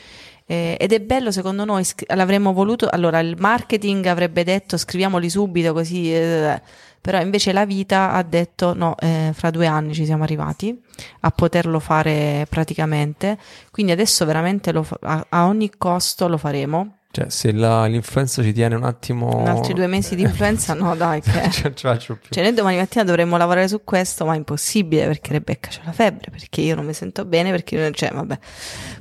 [0.45, 5.71] Eh, ed è bello secondo noi, l'avremmo voluto, allora il marketing avrebbe detto scriviamoli subito
[5.73, 6.61] così, eh,
[6.99, 10.77] però invece la vita ha detto no, eh, fra due anni ci siamo arrivati
[11.21, 13.37] a poterlo fare praticamente,
[13.71, 16.97] quindi adesso veramente fa- a, a ogni costo lo faremo.
[17.15, 19.41] Cioè, se la- l'influenza ci tiene un attimo...
[19.41, 21.29] In altri due mesi di influenza, no dai, che...
[21.31, 22.29] Non ce faccio più.
[22.31, 25.91] Cioè, noi domani mattina dovremmo lavorare su questo, ma è impossibile perché Rebecca c'ha la
[25.91, 28.39] febbre, perché io non mi sento bene, perché cioè, vabbè.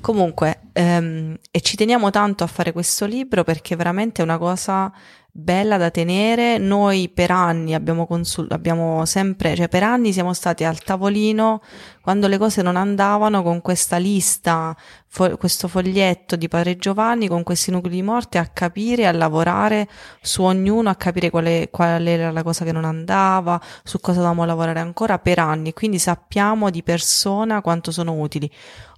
[0.02, 4.92] Comunque, ehm, e ci teniamo tanto a fare questo libro perché veramente è una cosa
[5.34, 6.58] bella da tenere.
[6.58, 11.62] Noi per anni abbiamo consul- abbiamo sempre, cioè per anni siamo stati al tavolino
[12.02, 17.42] quando le cose non andavano con questa lista, fo- questo foglietto di Padre Giovanni con
[17.44, 19.88] questi nuclei di morte a capire, a lavorare
[20.20, 24.44] su ognuno, a capire quale, qual era la cosa che non andava, su cosa dovevamo
[24.44, 28.50] lavorare ancora per anni, quindi sappiamo di persona quanto sono utili.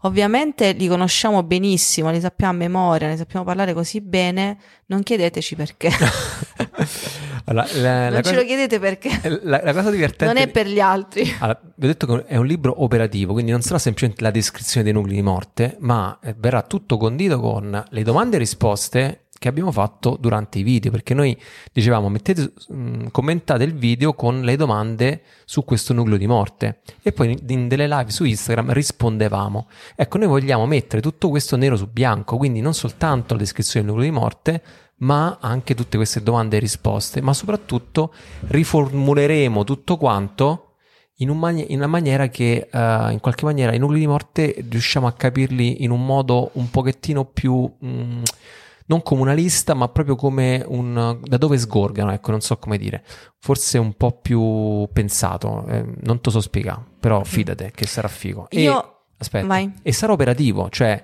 [0.05, 5.55] Ovviamente li conosciamo benissimo, li sappiamo a memoria, ne sappiamo parlare così bene, non chiedeteci
[5.57, 5.91] perché.
[7.47, 9.11] Allora, la, la non ce cosa, lo chiedete perché.
[9.45, 10.33] la- la cosa divertente...
[10.33, 11.31] Non è per gli altri.
[11.41, 14.83] Allora, vi ho detto che è un libro operativo, quindi non sarà semplicemente la descrizione
[14.83, 19.49] dei nuclei di morte, ma eh, verrà tutto condito con le domande e risposte che
[19.49, 21.37] abbiamo fatto durante i video, perché noi
[21.73, 27.13] dicevamo mettete, mh, commentate il video con le domande su questo nucleo di morte e
[27.13, 29.69] poi in, delle live su Instagram rispondevamo.
[29.97, 33.95] Ecco, noi vogliamo mettere tutto questo nero su bianco, quindi non soltanto la descrizione del
[33.95, 34.63] nucleo di morte,
[34.99, 38.15] ma anche tutte queste domande e risposte, ma soprattutto
[38.47, 40.77] riformuleremo tutto quanto
[41.19, 44.65] in, un mani- in una maniera che eh, in qualche maniera i nuclei di morte
[44.69, 48.23] riusciamo a capirli in un modo un pochettino più mh,
[48.87, 53.03] non comunalista, ma proprio come un da dove sgorgano, ecco, non so come dire,
[53.39, 58.09] forse un po' più pensato, eh, non te lo so spiegare, però fidate che sarà
[58.09, 58.47] figo.
[58.51, 59.73] E- Io- aspetta, vai.
[59.83, 61.03] e sarà operativo, cioè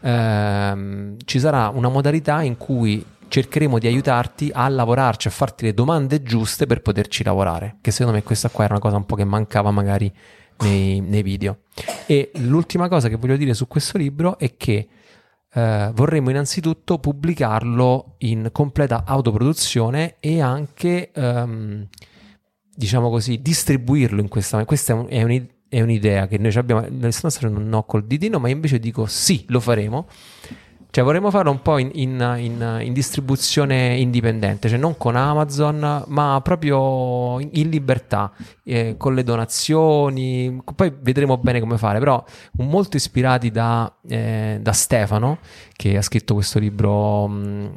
[0.00, 5.74] ehm, ci sarà una modalità in cui cercheremo di aiutarti a lavorarci, a farti le
[5.74, 9.14] domande giuste per poterci lavorare, che secondo me questa qua era una cosa un po'
[9.14, 10.12] che mancava magari
[10.58, 11.60] nei, nei video.
[12.06, 14.88] E l'ultima cosa che voglio dire su questo libro è che
[15.54, 21.86] eh, vorremmo innanzitutto pubblicarlo in completa autoproduzione e anche, ehm,
[22.74, 26.80] diciamo così, distribuirlo in questa Questa è, un- è un'i- è un'idea che noi abbiamo.
[26.80, 30.06] Alessandro sta facendo un no col ditino, ma invece dico sì, lo faremo.
[30.92, 36.04] Cioè vorremmo farlo un po' in, in- in- in distribuzione indipendente, cioè non con Amazon,
[36.08, 38.30] ma proprio in, libertà,
[38.62, 40.60] eh, con le donazioni.
[40.76, 42.22] Poi vedremo bene come fare, però
[42.58, 45.38] molto ispirati da, eh, da Stefano,
[45.74, 47.76] che ha scritto questo libro, mh,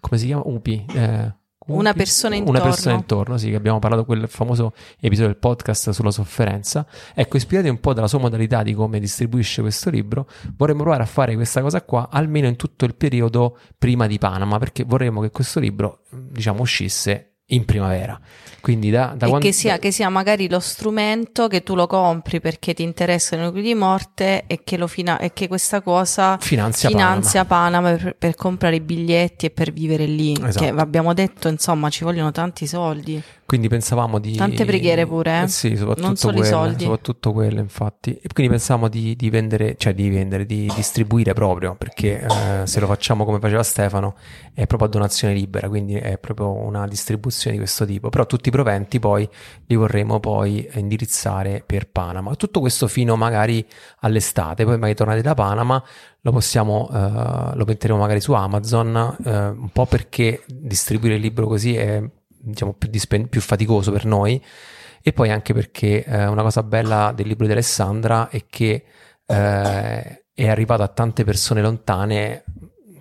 [0.00, 0.42] come si chiama?
[0.44, 0.84] Upi.
[0.92, 1.34] eh,
[1.66, 2.62] Una persona Una intorno.
[2.62, 6.86] persona intorno, sì, che abbiamo parlato quel famoso episodio del podcast sulla sofferenza.
[7.14, 11.06] Ecco, ispirati un po' dalla sua modalità di come distribuisce questo libro, vorremmo provare a
[11.06, 15.30] fare questa cosa qua almeno in tutto il periodo prima di Panama, perché vorremmo che
[15.30, 18.18] questo libro, diciamo, uscisse in primavera.
[18.60, 22.40] Quindi da, da quando- che sia, che sia magari lo strumento che tu lo compri
[22.40, 26.36] perché ti interessano i nuclei di morte e che, lo fina- e che questa cosa
[26.40, 30.32] finanzia, finanzia Panama, per, per comprare i biglietti e per vivere lì.
[30.32, 30.64] Esatto.
[30.64, 33.22] Che abbiamo detto, insomma, ci vogliono tanti soldi.
[33.46, 34.34] Quindi pensavamo di...
[34.34, 35.48] Tante preghiere pure, eh?
[35.48, 36.82] sì, soprattutto Non solo quelle, soldi.
[36.82, 38.18] Soprattutto quelle, infatti.
[38.20, 42.80] E quindi pensavamo di, di vendere, cioè di vendere, di distribuire proprio, perché eh, se
[42.80, 44.16] lo facciamo come faceva Stefano
[44.52, 48.08] è proprio a donazione libera, quindi è proprio una distribuzione di questo tipo.
[48.08, 49.28] Però tutti i proventi poi
[49.66, 52.34] li vorremmo poi indirizzare per Panama.
[52.34, 53.64] Tutto questo fino magari
[54.00, 55.82] all'estate, poi magari tornati da Panama
[56.26, 61.46] lo possiamo, eh, lo metteremo magari su Amazon, eh, un po' perché distribuire il libro
[61.46, 62.02] così è
[62.46, 64.42] diciamo più, dispen- più faticoso per noi
[65.02, 68.84] e poi anche perché eh, una cosa bella del libro di Alessandra è che
[69.26, 72.44] eh, è arrivato a tante persone lontane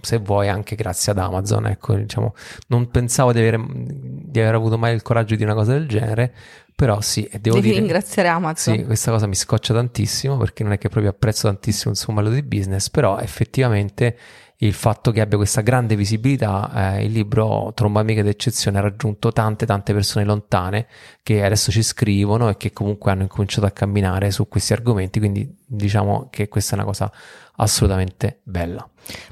[0.02, 2.36] se vuoi anche grazie ad Amazon ecco diciamo
[2.68, 6.34] non pensavo di aver, di aver avuto mai il coraggio di una cosa del genere
[6.76, 8.76] però sì e devo Devi dire ringraziare Amazon.
[8.76, 12.12] sì, questa cosa mi scoccia tantissimo perché non è che proprio apprezzo tantissimo il suo
[12.12, 14.18] modello di business, però effettivamente
[14.65, 19.32] il fatto che abbia questa grande visibilità, eh, il libro Tromba Amiche d'eccezione ha raggiunto
[19.32, 20.88] tante tante persone lontane
[21.23, 25.56] che adesso ci scrivono e che comunque hanno incominciato a camminare su questi argomenti, quindi
[25.65, 27.12] diciamo che questa è una cosa
[27.58, 28.88] assolutamente bella.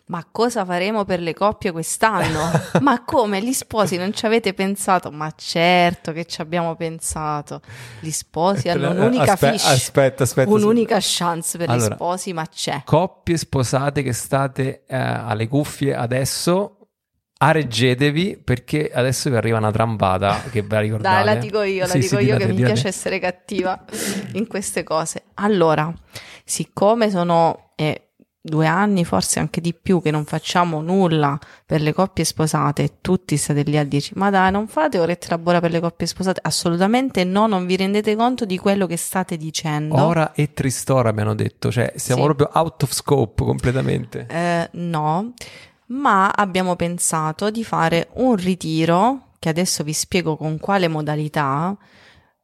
[0.07, 2.51] Ma cosa faremo per le coppie quest'anno?
[2.81, 3.41] Ma come?
[3.41, 5.09] Gli sposi non ci avete pensato?
[5.11, 7.61] Ma certo che ci abbiamo pensato.
[7.99, 12.45] Gli sposi hanno un'unica Aspe- fish, aspetta, aspetta, un'unica chance per Allora, gli sposi, ma
[12.47, 12.81] c'è.
[12.85, 16.77] Coppie sposate che state eh, alle cuffie adesso,
[17.37, 21.15] areggetevi perché adesso vi arriva una trambata che ve la ricordate.
[21.15, 23.83] Dai, la dico io, la Sì, dico sì, io dilate, che mi piace essere cattiva
[24.33, 25.23] in queste cose.
[25.35, 25.91] Allora,
[26.45, 28.12] siccome sono, e
[28.45, 32.91] due anni, forse anche di più, che non facciamo nulla per le coppie sposate e
[32.99, 36.41] tutti state lì a dirci ma dai non fate orette labora per le coppie sposate,
[36.43, 39.95] assolutamente no, non vi rendete conto di quello che state dicendo.
[40.03, 42.27] Ora e tristora abbiamo detto, cioè siamo Sì.
[42.33, 44.25] proprio out of scope completamente.
[44.29, 45.31] Eh, no,
[45.87, 51.75] ma abbiamo pensato di fare un ritiro, che adesso vi spiego con quale modalità,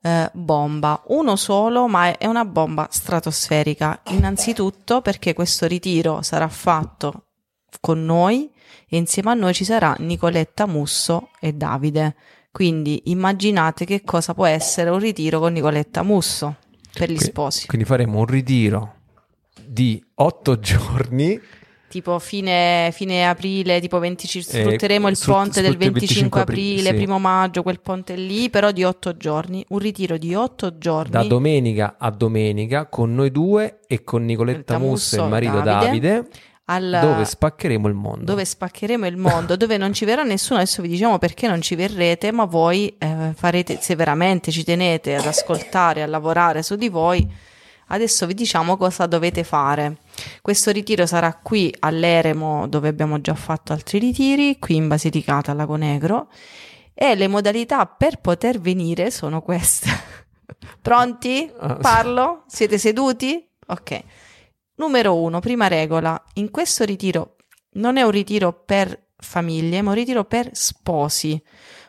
[0.01, 4.01] eh, bomba, uno solo, ma è una bomba stratosferica.
[4.07, 7.25] Innanzitutto perché questo ritiro sarà fatto
[7.81, 8.49] con noi
[8.87, 12.15] e insieme a noi ci sarà Nicoletta Musso e Davide.
[12.51, 16.55] Quindi immaginate che cosa può essere un ritiro con Nicoletta Musso
[16.93, 17.67] per gli sposi.
[17.67, 18.95] Quindi faremo un ritiro
[19.63, 21.39] di otto giorni.
[21.89, 26.41] Tipo fine, fine aprile, tipo 25, sfrutteremo il sfrut- ponte del sfrutti il 25 25
[26.41, 26.95] aprile, sì.
[26.95, 31.09] primo maggio, quel ponte lì, però di otto giorni, un ritiro di otto giorni.
[31.09, 36.09] Da domenica a domenica con noi due e con Nicoletta Musso e il marito Davide,
[36.13, 36.27] Davide,
[36.65, 38.23] al- dove spaccheremo il mondo.
[38.25, 40.59] dove spaccheremo il mondo, dove non ci verrà nessuno.
[40.59, 45.15] Adesso vi diciamo perché non ci verrete, ma voi eh, farete, se veramente ci tenete
[45.15, 47.27] ad ascoltare, a lavorare su di voi,
[47.87, 49.97] adesso vi diciamo cosa dovete fare.
[50.41, 55.55] Questo ritiro sarà qui all'Eremo, dove abbiamo già fatto altri ritiri, qui in Basilicata, a
[55.55, 56.29] Lago Negro,
[56.93, 59.89] e le modalità per poter venire sono queste.
[60.81, 61.49] Pronti?
[61.59, 61.75] Ah.
[61.75, 62.43] Parlo?
[62.47, 63.47] Siete seduti?
[63.67, 64.03] Ok.
[64.75, 66.21] Numero uno, prima regola.
[66.35, 67.35] In questo ritiro
[67.73, 71.41] non è un ritiro per famiglie, ma un ritiro per sposi.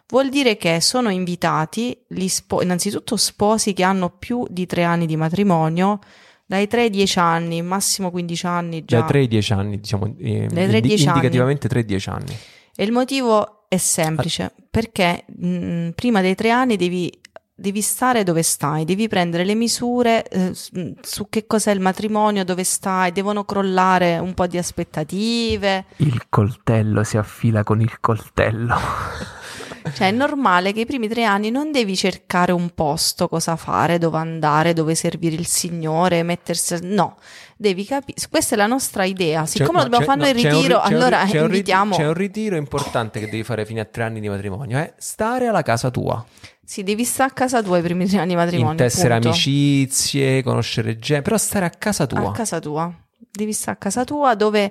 [0.08, 5.06] Vuol dire che sono invitati gli spo- innanzitutto sposi che hanno più di tre anni
[5.06, 6.00] di matrimonio,
[6.50, 8.98] dai 3 ai 10 anni, massimo 15 anni già.
[9.02, 11.16] Da 3 ai 10 anni, diciamo, eh, Dai tre ai indi- 10 anni.
[11.18, 12.36] indicativamente 3 ai 10 anni.
[12.74, 17.08] E il motivo è semplice, perché mh, prima dei tre anni devi,
[17.54, 22.44] devi stare dove stai, devi prendere le misure eh, mh, su che cos'è il matrimonio,
[22.44, 25.84] dove stai, devono crollare un po' di aspettative.
[25.98, 28.74] Il coltello si affila con il coltello.
[29.82, 33.98] Cioè è normale che i primi tre anni non devi cercare un posto, cosa fare,
[33.98, 36.78] dove andare, dove servire il Signore, mettersi...
[36.82, 37.16] No,
[37.56, 38.18] devi capire...
[38.28, 39.46] Questa è la nostra idea.
[39.46, 41.96] Siccome lo dobbiamo fare no, il ritiro, un allora c'è invitiamo...
[41.96, 45.46] C'è un ritiro importante che devi fare fino a 3 anni di matrimonio, è stare
[45.46, 46.24] alla casa tua.
[46.70, 48.70] Sì, devi stare a casa tua i primi tre anni di matrimonio.
[48.70, 49.30] intessere punto.
[49.30, 52.28] amicizie, conoscere gente, però stare a casa tua.
[52.28, 52.94] A casa tua.
[53.28, 54.70] Devi stare a casa tua dove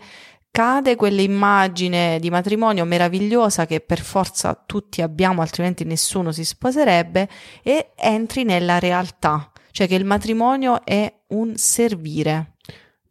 [0.51, 7.29] cade quell'immagine di matrimonio meravigliosa che per forza tutti abbiamo, altrimenti nessuno si sposerebbe,
[7.63, 12.55] e entri nella realtà, cioè che il matrimonio è un servire.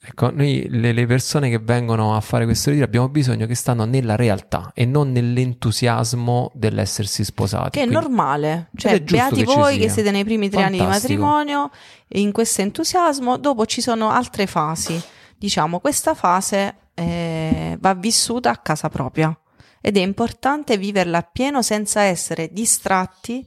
[0.01, 3.84] Ecco, noi le, le persone che vengono a fare questo ritiro abbiamo bisogno che stanno
[3.84, 7.70] nella realtà e non nell'entusiasmo dell'essersi sposati.
[7.78, 10.78] Che è Quindi- normale, cioè beati che voi che siete nei primi tre anni di
[10.78, 11.20] Fantastico.
[11.20, 11.70] matrimonio
[12.12, 14.99] in questo entusiasmo, dopo ci sono altre fasi.
[15.39, 19.36] Diciamo, questa fase eh, va vissuta a casa propria
[19.80, 23.47] ed è importante viverla appieno senza essere distratti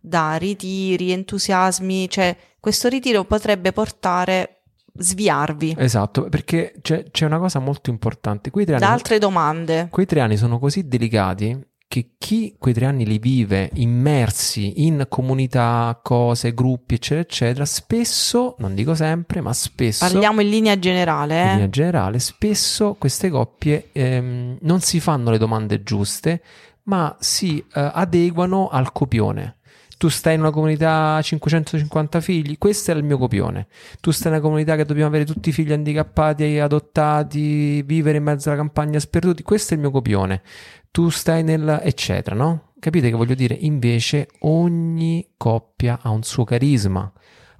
[0.00, 4.62] da ritiri, entusiasmi, cioè questo ritiro potrebbe portare
[4.94, 8.50] sviarvi Esatto, perché c'è, c'è una cosa molto importante.
[8.50, 9.88] Quei tre, anni, da altre domande.
[9.90, 11.58] quei tre anni sono così delicati
[11.92, 18.54] che chi quei tre anni li vive immersi in comunità, cose, gruppi, eccetera, eccetera, spesso,
[18.60, 20.06] non dico sempre, ma spesso...
[20.06, 21.52] Parliamo in linea generale, in eh?
[21.52, 26.42] linea generale, spesso queste coppie ehm, non si fanno le domande giuste,
[26.84, 29.58] ma si eh, adeguano al copione.
[30.02, 33.68] Tu stai in una comunità 550 figli, questo è il mio copione.
[34.00, 38.24] Tu stai in una comunità che dobbiamo avere tutti i figli handicappati, adottati, vivere in
[38.24, 40.42] mezzo alla campagna sperduti, questo è il mio copione.
[40.90, 42.72] Tu stai nel eccetera, no?
[42.80, 43.54] Capite che voglio dire?
[43.54, 47.12] Invece ogni coppia ha un suo carisma,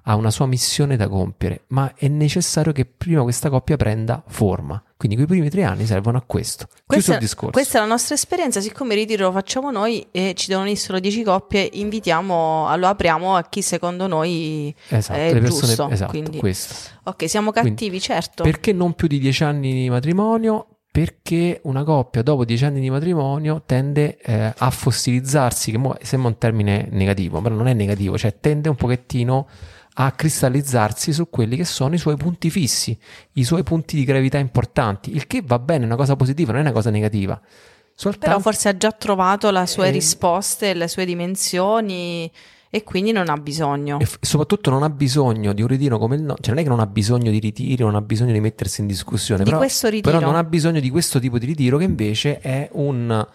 [0.03, 4.81] ha una sua missione da compiere, ma è necessario che prima questa coppia prenda forma.
[4.97, 6.65] Quindi quei primi tre anni servono a questo.
[6.67, 7.51] Chiuso Questa, il discorso.
[7.51, 10.99] questa è la nostra esperienza, siccome il ritiro lo facciamo noi e ci devono essere
[10.99, 15.89] 10 coppie, invitiamo, lo apriamo a chi secondo noi esatto, è le persone, giusto.
[15.89, 16.73] esatto, quindi- questo.
[17.03, 18.43] Ok, siamo Quindi, cattivi, certo.
[18.43, 20.67] Perché non più di dieci anni di matrimonio?
[20.89, 26.29] Perché una coppia dopo dieci anni di matrimonio tende eh, a fossilizzarsi, che mo sembra
[26.29, 29.47] un termine negativo, però non è negativo, cioè tende un pochettino
[29.95, 32.97] a cristallizzarsi su quelli che sono i suoi punti fissi,
[33.33, 36.61] i suoi punti di gravità importanti, il che va bene, è una cosa positiva, non
[36.61, 37.39] è una cosa negativa.
[37.95, 42.29] Soltanto Però forse ha già trovato le sue Eh, risposte, le sue dimensioni
[42.71, 43.99] e quindi non ha bisogno.
[43.99, 46.63] E f- soprattutto non ha bisogno di un ritiro come il nostro, cioè non è
[46.63, 49.59] che non ha bisogno di ritiri, non ha bisogno di mettersi in discussione, Di però,
[49.61, 50.17] questo ritiro.
[50.17, 53.27] però non ha bisogno di questo tipo di ritiro che invece è un,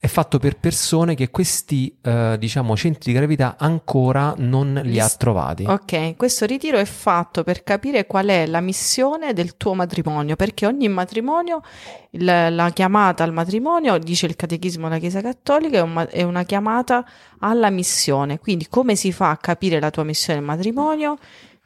[0.00, 5.08] è fatto per persone che questi, eh, diciamo, centri di gravità ancora non li ha
[5.08, 5.64] trovati.
[5.64, 10.66] Ok, questo ritiro è fatto per capire qual è la missione del tuo matrimonio, perché
[10.66, 11.62] ogni matrimonio,
[12.10, 16.44] il- la chiamata al matrimonio, dice il Catechismo della Chiesa Cattolica, è, un è una
[16.44, 17.04] chiamata
[17.40, 18.38] alla missione.
[18.38, 21.16] Quindi come si fa a capire la tua missione nel matrimonio?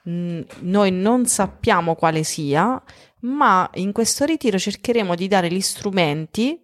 [0.08, 2.82] Mm, noi non sappiamo quale sia,
[3.20, 6.58] ma in questo ritiro cercheremo di dare gli strumenti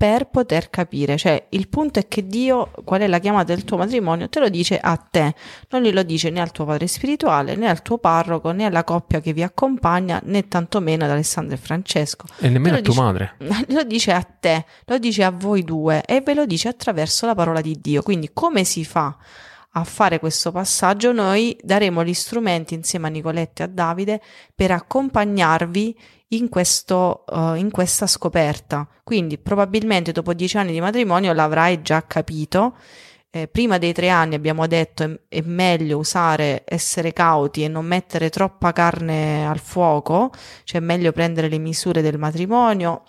[0.00, 3.76] per poter capire, cioè il punto è che Dio, qual è la chiamata del tuo
[3.76, 5.34] matrimonio, te lo dice a te,
[5.68, 9.20] non glielo dice né al tuo padre spirituale, né al tuo parroco, né alla coppia
[9.20, 12.24] che vi accompagna, né tantomeno ad Alessandro e Francesco.
[12.38, 13.34] E nemmeno a tua dice- madre.
[13.68, 17.34] Lo dice a te, lo dice a voi due e ve lo dice attraverso la
[17.34, 18.00] parola di Dio.
[18.00, 19.14] Quindi come si fa
[19.72, 21.12] a fare questo passaggio?
[21.12, 24.22] Noi daremo gli strumenti insieme a Nicoletta e a Davide
[24.54, 25.94] per accompagnarvi
[26.32, 28.86] in, questo, eh, in questa scoperta.
[29.02, 32.76] Quindi probabilmente dopo dieci anni di matrimonio l'avrai già capito.
[33.32, 37.86] Eh, prima dei tre anni abbiamo detto è, è meglio usare, essere cauti e non
[37.86, 40.32] mettere troppa carne al fuoco,
[40.64, 43.04] cioè è meglio prendere le misure del matrimonio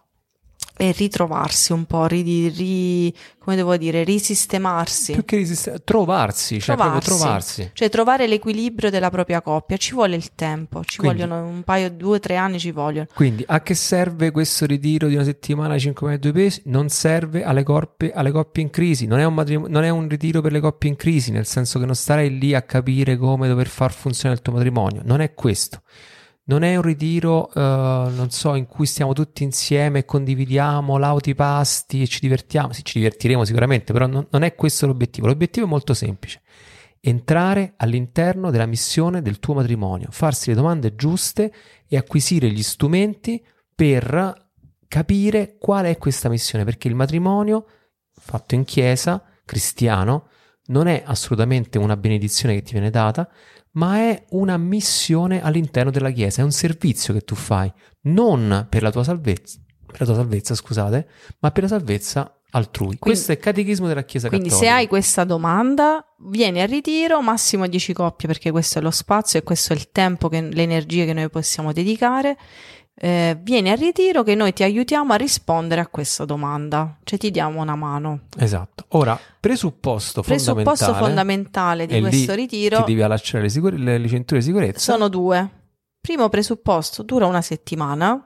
[0.82, 5.14] e ritrovarsi un po', ri, ri- come devo dire, risistemarsi.
[5.14, 7.70] Più che resistere, trovarsi, cioè proprio trovarsi.
[7.72, 11.92] Cioè trovare l'equilibrio della propria coppia, ci vuole il tempo, ci Quindi- vogliono un paio,
[11.92, 13.06] due, tre anni ci vogliono.
[13.14, 16.62] Quindi a che serve questo ritiro di una settimana ai 5 metri e 2 pesi?
[16.66, 20.10] Non serve alle, coppie- alle coppie in crisi, non è, un matrim- non è un
[20.10, 23.48] ritiro per le coppie in crisi, nel senso che non starei lì a capire come
[23.48, 25.84] dover far funzionare il tuo matrimonio, non è questo.
[26.44, 31.36] Non è un ritiro, eh, non so, in cui stiamo tutti insieme e condividiamo lauti
[31.36, 32.74] pasti e ci divertiamo.
[32.74, 35.28] Sì, ci divertiremo sicuramente, però non- non è questo l'obiettivo.
[35.28, 36.42] L'obiettivo è molto semplice.
[37.00, 41.54] Entrare all'interno della missione del tuo matrimonio, farsi le domande giuste
[41.88, 44.50] e acquisire gli strumenti per
[44.88, 47.66] capire qual è questa missione, perché il matrimonio
[48.12, 50.28] fatto in chiesa, cristiano,
[50.66, 53.30] non è assolutamente una benedizione che ti viene data,
[53.74, 57.72] ma è una missione all'interno della chiesa, è un servizio che tu fai,
[58.03, 61.07] non per la tua salvezza, per la tua salvezza, scusate,
[61.39, 62.97] ma per la salvezza altrui.
[62.97, 64.76] Questo è il catechismo della chiesa Quindi se cattolica.
[64.78, 69.43] hai questa domanda, vieni a ritiro, massimo 10 coppie, perché questo è lo spazio e
[69.43, 72.38] questo è il tempo, che, le energie che noi possiamo dedicare.
[73.04, 77.32] Eh, vieni a ritiro che noi ti aiutiamo a rispondere a questa domanda, cioè ti
[77.32, 78.22] diamo una mano.
[78.38, 78.86] Esatto.
[78.89, 84.08] Ora, presupposto, Presupposto fondamentale, fondamentale di questo ritiro ti devi allacciare le, sicur- le- le
[84.08, 84.91] cinture di sicurezza.
[84.91, 85.49] sono due.
[85.99, 88.24] Primo presupposto, dura una settimana.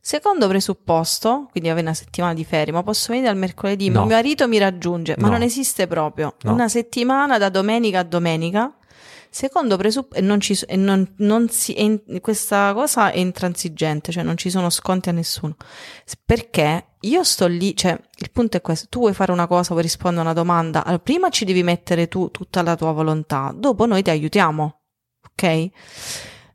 [0.00, 4.06] Secondo presupposto, quindi avere una settimana di ferie, ma posso venire dal mercoledì, No.
[4.06, 5.34] mio marito mi raggiunge, ma No.
[5.34, 6.34] non esiste proprio.
[6.42, 6.52] No.
[6.52, 8.72] Una settimana da domenica a domenica.
[9.32, 14.36] Secondo presupposto, e non ci e non, si, in- questa cosa è intransigente, cioè non
[14.36, 15.56] ci sono sconti a nessuno.
[16.24, 19.82] Perché io sto lì, cioè il punto è questo, tu vuoi fare una cosa, vuoi
[19.82, 23.86] rispondere a una domanda, allora, prima ci devi mettere tu tutta la tua volontà, dopo
[23.86, 24.80] noi ti aiutiamo,
[25.30, 25.70] ok?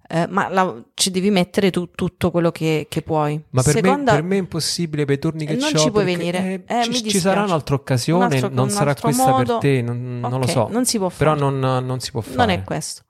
[0.08, 3.42] Eh, ma la- ci devi mettere tu tutto quello che, che puoi.
[3.50, 5.80] Ma per, Seconda- me, per me è impossibile per i turni che Eh, non c'ho,
[5.80, 6.64] ci puoi venire.
[6.68, 9.58] eh, Eh, ci, ci sarà un'altra occasione, Un altro- non un sarà questa modo.
[9.58, 10.68] per te, non, non lo so.
[10.70, 11.50] non si può Però fare.
[11.52, 12.36] non, non si può fare.
[12.36, 13.02] Non è questo.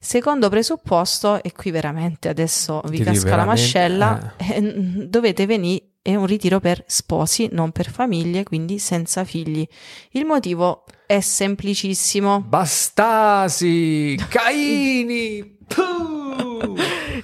[0.00, 4.60] Secondo presupposto, e qui veramente adesso vi Ti casca la mascella, eh,
[5.08, 9.66] dovete venire, è un ritiro per sposi, non per famiglie, quindi senza figli.
[10.12, 16.17] Il motivo è semplicissimo, Bastasi, Caini, puh!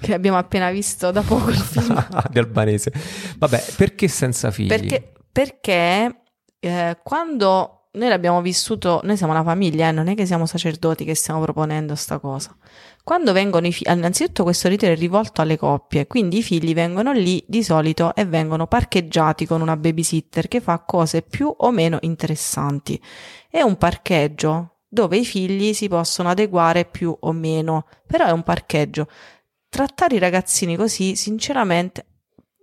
[0.01, 2.07] Che abbiamo appena visto da poco il film.
[2.31, 2.93] di albanese.
[3.39, 4.69] Vabbè, perché senza figli?
[4.69, 6.23] Perché, perché
[6.61, 11.05] eh, quando noi l'abbiamo vissuto, noi siamo una famiglia, eh, non è che siamo sacerdoti
[11.05, 12.57] che stiamo proponendo sta cosa.
[13.05, 17.13] Quando vengono i figli, innanzitutto questo ritiro è rivolto alle coppie, quindi i figli vengono
[17.13, 21.99] lì di solito e vengono parcheggiati con una babysitter che fa cose più o meno
[22.01, 23.01] interessanti.
[23.49, 28.43] È un parcheggio dove i figli si possono adeguare più o meno, però è un
[28.43, 29.07] parcheggio.
[29.69, 32.07] Trattare i ragazzini così, sinceramente,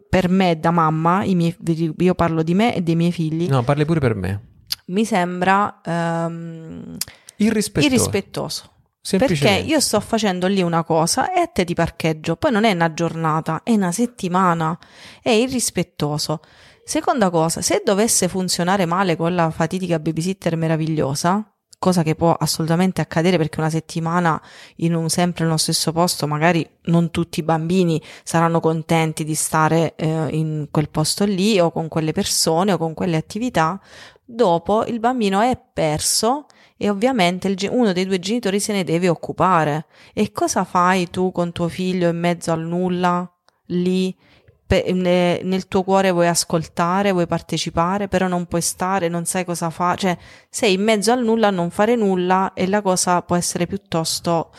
[0.10, 1.56] per me da mamma, miei-
[1.98, 4.42] io parlo di me e dei miei figli, No, parli pure per me.
[4.88, 6.98] mi sembra ehm,
[7.38, 7.86] Irrispettoso.
[7.88, 8.70] irrispettoso.
[9.18, 12.72] Perché io sto facendo lì una cosa e a te ti parcheggio, poi non è
[12.72, 14.78] una giornata, è una settimana,
[15.24, 16.40] è irrispettoso.
[16.86, 21.51] Seconda cosa, se dovesse funzionare male con la fatidica babysitter meravigliosa,
[21.82, 24.40] cosa che può assolutamente accadere perché una settimana
[24.78, 29.96] in un sempre nello stesso posto, magari non tutti i bambini saranno contenti di stare
[29.96, 33.82] eh, in quel posto lì o con quelle persone o con quelle attività,
[34.24, 36.46] dopo il bambino è perso
[36.78, 39.88] e ovviamente il uno dei due genitori se ne deve occupare.
[40.14, 43.28] E cosa fai tu con tuo figlio in mezzo al nulla,
[43.70, 44.16] lì,
[44.94, 49.98] nel tuo cuore vuoi ascoltare, vuoi partecipare, però non puoi stare, non sai cosa fare,
[49.98, 50.18] cioè
[50.50, 54.52] sei in mezzo al nulla a non fare nulla e la cosa può essere piuttosto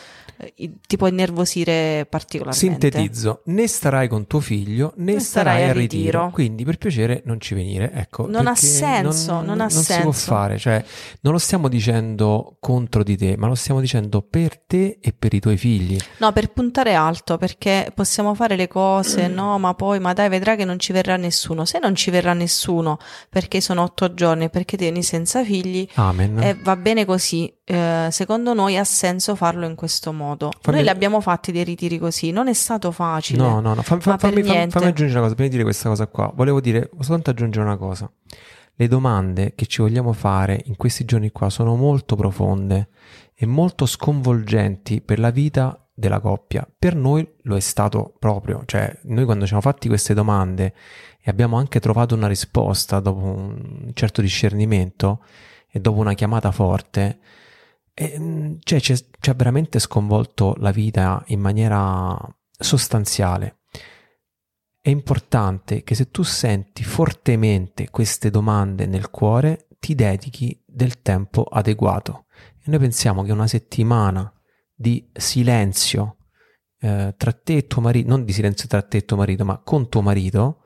[0.86, 2.90] ti può innervosire particolarmente.
[2.90, 6.03] Sintetizzo, né starai con tuo figlio né, Né starai, starai a a ritiro.
[6.03, 6.30] ritiro.
[6.32, 7.90] Quindi per piacere non ci venire.
[7.93, 10.30] Ecco, Non ha senso, non ha non si può senso.
[10.32, 10.84] fare, cioè
[11.20, 15.34] non lo stiamo dicendo contro di te, ma lo stiamo dicendo per te e per
[15.34, 15.97] i tuoi figli.
[16.18, 20.57] No, per puntare alto, perché possiamo fare le cose, no, ma poi, ma dai, vedrai
[20.57, 21.64] che non ci verrà nessuno.
[21.64, 26.43] Se non ci verrà nessuno, perché sono otto giorni, perché tieni senza figli, Amen.
[26.43, 27.53] eh, va bene così.
[27.64, 30.50] Eh, secondo noi ha senso farlo in questo modo.
[30.60, 33.42] Fammi- Noi li abbiamo fatti dei ritiri così, non è stato facile.
[33.42, 34.70] No, no, no, fam- fammi, fam- niente.
[34.70, 37.76] fammi aggiungere una cosa, prima di dire questa cosa qua, volevo dire, soltanto aggiungere una
[37.76, 38.10] cosa.
[38.74, 42.88] Le domande che ci vogliamo fare in questi giorni qua sono molto profonde
[43.34, 46.66] e molto sconvolgenti per la vita della coppia.
[46.78, 50.74] Per noi lo è stato proprio, cioè noi quando ci siamo fatti queste domande
[51.20, 55.22] e abbiamo anche trovato una risposta dopo un certo discernimento
[55.70, 57.18] e dopo una chiamata forte,
[57.95, 62.16] e, mm, cioè, ci ha veramente sconvolto la vita in maniera
[62.59, 63.59] sostanziale.
[64.80, 71.45] È importante che se tu senti fortemente queste domande nel cuore, ti dedichi del tempo
[71.45, 72.26] adeguato.
[72.59, 74.32] E noi pensiamo che una settimana
[74.74, 76.16] di silenzio
[76.80, 79.59] eh, tra te e tuo marito, non di silenzio tra te e tuo marito, ma
[79.59, 80.64] con tuo marito,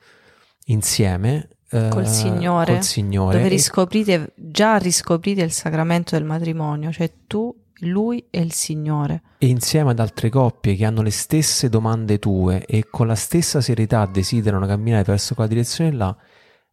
[0.66, 7.52] insieme, Col Signore, col Signore, Dove riscoprite, già riscoprite il sacramento del matrimonio, cioè tu,
[7.80, 9.22] lui e il Signore.
[9.38, 13.60] e insieme ad altre coppie che hanno le stesse domande tue e con la stessa
[13.60, 16.16] serietà desiderano camminare verso quella direzione là,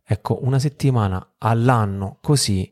[0.06, 2.72] ecco, una settimana all'anno così,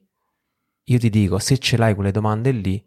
[0.84, 2.86] io ti dico, se ce l'hai quelle domande lì,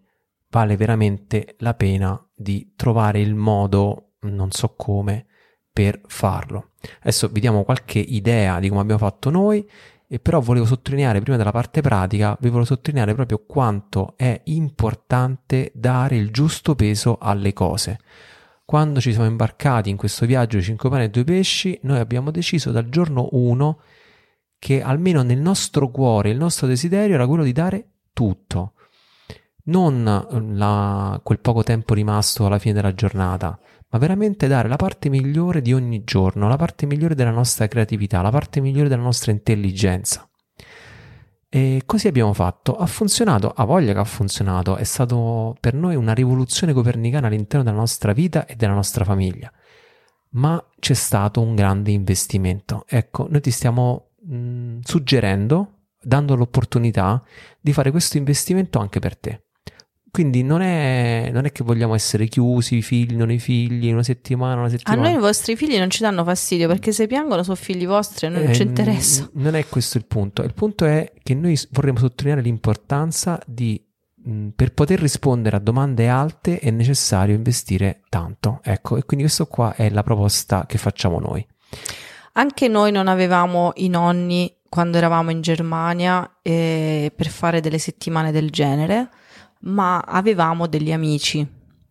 [0.49, 5.26] vale veramente la pena di trovare il modo, non so come,
[5.75, 6.70] per farlo.
[7.01, 9.68] Adesso vi diamo qualche idea di come abbiamo fatto noi,
[10.07, 15.72] e però volevo sottolineare prima della parte pratica, vi volevo sottolineare proprio quanto è importante
[15.75, 17.99] dare il giusto peso alle cose.
[18.64, 22.31] Quando ci siamo imbarcati in questo viaggio di 5 pane e 2 pesci, noi abbiamo
[22.31, 23.81] deciso dal giorno 1
[24.61, 28.75] che almeno nel nostro cuore il nostro desiderio era quello di dare tutto,
[29.64, 33.59] non eh, la- quel poco tempo rimasto alla fine della giornata,
[33.95, 38.22] ma veramente dare la parte migliore di ogni giorno, la parte migliore della nostra creatività,
[38.22, 40.28] la parte migliore della nostra intelligenza.
[41.49, 42.74] E così abbiamo fatto.
[42.74, 47.62] Ha funzionato, ha voglia che ha funzionato, è stato per noi una rivoluzione copernicana all'interno
[47.62, 49.53] della nostra vita e della nostra famiglia.
[50.30, 52.84] Ma c'è stato un grande investimento.
[52.88, 57.22] Ecco, noi ti stiamo mh, suggerendo, dando l'opportunità
[57.61, 59.43] di fare questo investimento anche per te.
[60.14, 64.04] Quindi non è, non è che vogliamo essere chiusi, i figli, non i figli, una
[64.04, 65.02] settimana, una A settimana.
[65.02, 68.30] noi i vostri figli non ci danno fastidio perché se piangono sono figli vostri e
[68.30, 69.28] a non ci Eh, interessa.
[69.32, 70.44] n- Non è questo il punto.
[70.44, 73.84] Il punto è che noi vorremmo sottolineare l'importanza di,
[74.22, 78.60] mh, per poter rispondere a domande alte è necessario investire tanto.
[78.62, 81.44] Ecco, e quindi questo qua è la proposta che facciamo noi.
[82.34, 88.30] Anche noi non avevamo i nonni quando eravamo in Germania eh, per fare delle settimane
[88.30, 89.08] del genere,
[89.64, 91.46] ma avevamo degli amici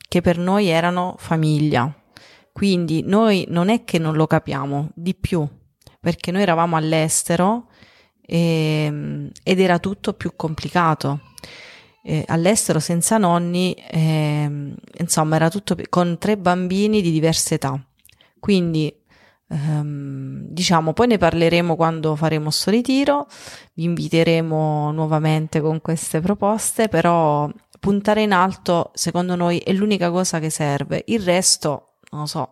[0.08, 1.92] che per noi erano famiglia.
[2.52, 5.48] Quindi noi non è che non lo capiamo, di più,
[6.00, 7.70] perché noi eravamo all'estero
[8.22, 11.20] e- ed era tutto più complicato.
[12.04, 17.82] Eh, all'estero senza nonni, ehm, insomma, era tutto con tre bambini di diverse età.
[18.40, 18.94] Quindi
[19.54, 23.28] Ehm, diciamo, poi ne parleremo quando faremo sto ritiro,
[23.74, 27.50] vi inviteremo nuovamente con queste proposte, però
[27.80, 31.04] puntare in alto, secondo noi, è l'unica cosa che serve.
[31.08, 32.52] Il resto, non lo so,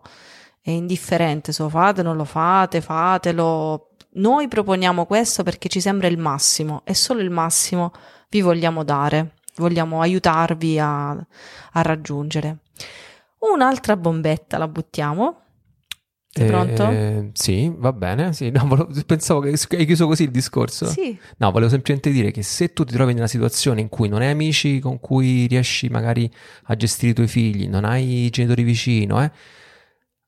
[0.60, 3.88] è indifferente, se lo fate, non lo fate, fatelo.
[4.14, 7.92] Noi proponiamo questo perché ci sembra il massimo e solo il massimo
[8.28, 12.58] vi vogliamo dare, vogliamo aiutarvi a, a raggiungere.
[13.38, 15.41] Un'altra bombetta la buttiamo.
[16.34, 16.88] Sei pronto?
[16.90, 18.32] Eh, sì, va bene.
[18.32, 20.86] Sì, no, volevo- pensavo che hai chiuso così il discorso.
[20.86, 21.16] Sì.
[21.36, 24.30] No, volevo semplicemente dire che se tu ti trovi nella situazione in cui non hai
[24.30, 26.30] amici con cui riesci magari
[26.64, 29.30] a gestire i tuoi figli, non hai genitori vicino, eh,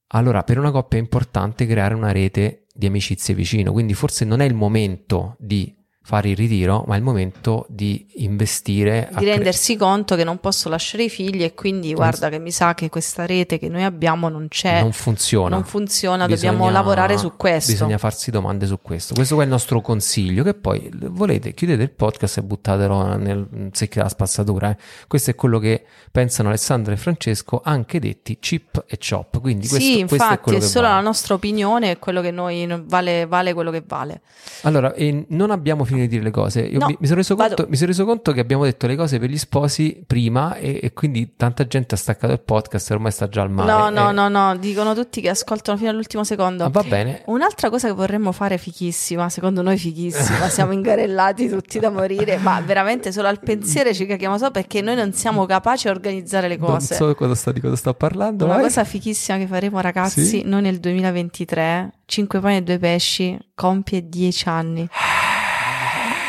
[0.09, 3.73] allora per una coppia è importante creare una rete di amicizie vicino.
[3.73, 5.75] Quindi forse non è il momento di
[6.07, 9.09] fare il ritiro, ma è il momento di investire.
[9.11, 12.51] di cre- rendersi conto che non posso lasciare i figli e quindi guarda che mi
[12.51, 15.49] sa che questa rete che noi abbiamo non c'è, non funziona.
[15.49, 17.73] non funziona, dobbiamo Bisogna- lavorare su questo.
[17.73, 19.15] Bisogna farsi domande su questo.
[19.15, 20.45] Questo è il nostro consiglio.
[20.45, 24.71] Che poi volete, chiudete il podcast e buttatelo nel secchio della spazzatura.
[24.73, 24.77] eh.
[25.09, 29.41] Questo è quello che pensano Alessandro e Francesco, anche detti chip e chop.
[29.41, 30.97] Quindi questo, sì, questo è infatti è, che solo vale.
[31.01, 34.21] la nostra opinione e quello che noi vale, vale quello che vale.
[34.65, 34.95] Allora,
[35.29, 36.61] non abbiamo finito di dire le cose.
[36.61, 39.18] Io No, mi, mi sono conto, mi sono reso conto che abbiamo detto le cose
[39.18, 43.11] per gli sposi prima e, e quindi tanta gente ha staccato il podcast e ormai
[43.12, 43.70] sta già al mare.
[43.70, 46.64] no, no, E- no, no, dicono tutti che ascoltano fino all'ultimo secondo.
[46.64, 47.22] Ah, va bene.
[47.26, 52.61] Un'altra cosa che vorremmo fare fichissima, secondo noi fichissima, siamo ingarellati tutti da morire, ma
[52.61, 56.57] veramente solo al pensiero ci caghiamo sopra perché noi non siamo capaci a organizzare le
[56.57, 56.95] Non cose.
[56.95, 58.45] so cosa sto, di cosa sto parlando.
[58.45, 58.62] Una vai.
[58.64, 60.42] cosa fichissima che faremo ragazzi, Sì?
[60.45, 64.88] noi nel 2023, 5 pani e 2 pesci, compie 10 anni.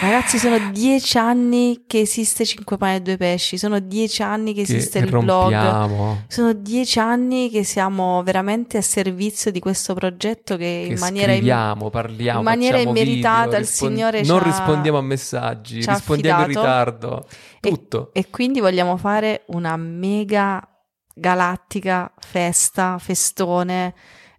[0.01, 4.63] Ragazzi, sono 10 anni che esiste 5 pani e 2 pesci, sono 10 anni che
[4.65, 5.51] che esiste il blog.
[5.51, 10.99] rompiamo, Sono dieci anni che siamo veramente a servizio di questo progetto che, che in
[10.99, 16.41] maniera scriviamo, parliamo, in maniera immeritata video, il Signore ci non rispondiamo a messaggi, rispondiamo
[16.41, 17.27] in ritardo,
[17.61, 18.09] E- tutto.
[18.13, 20.67] E, quindi vogliamo fare una mega
[21.13, 23.93] galattica festa, festone,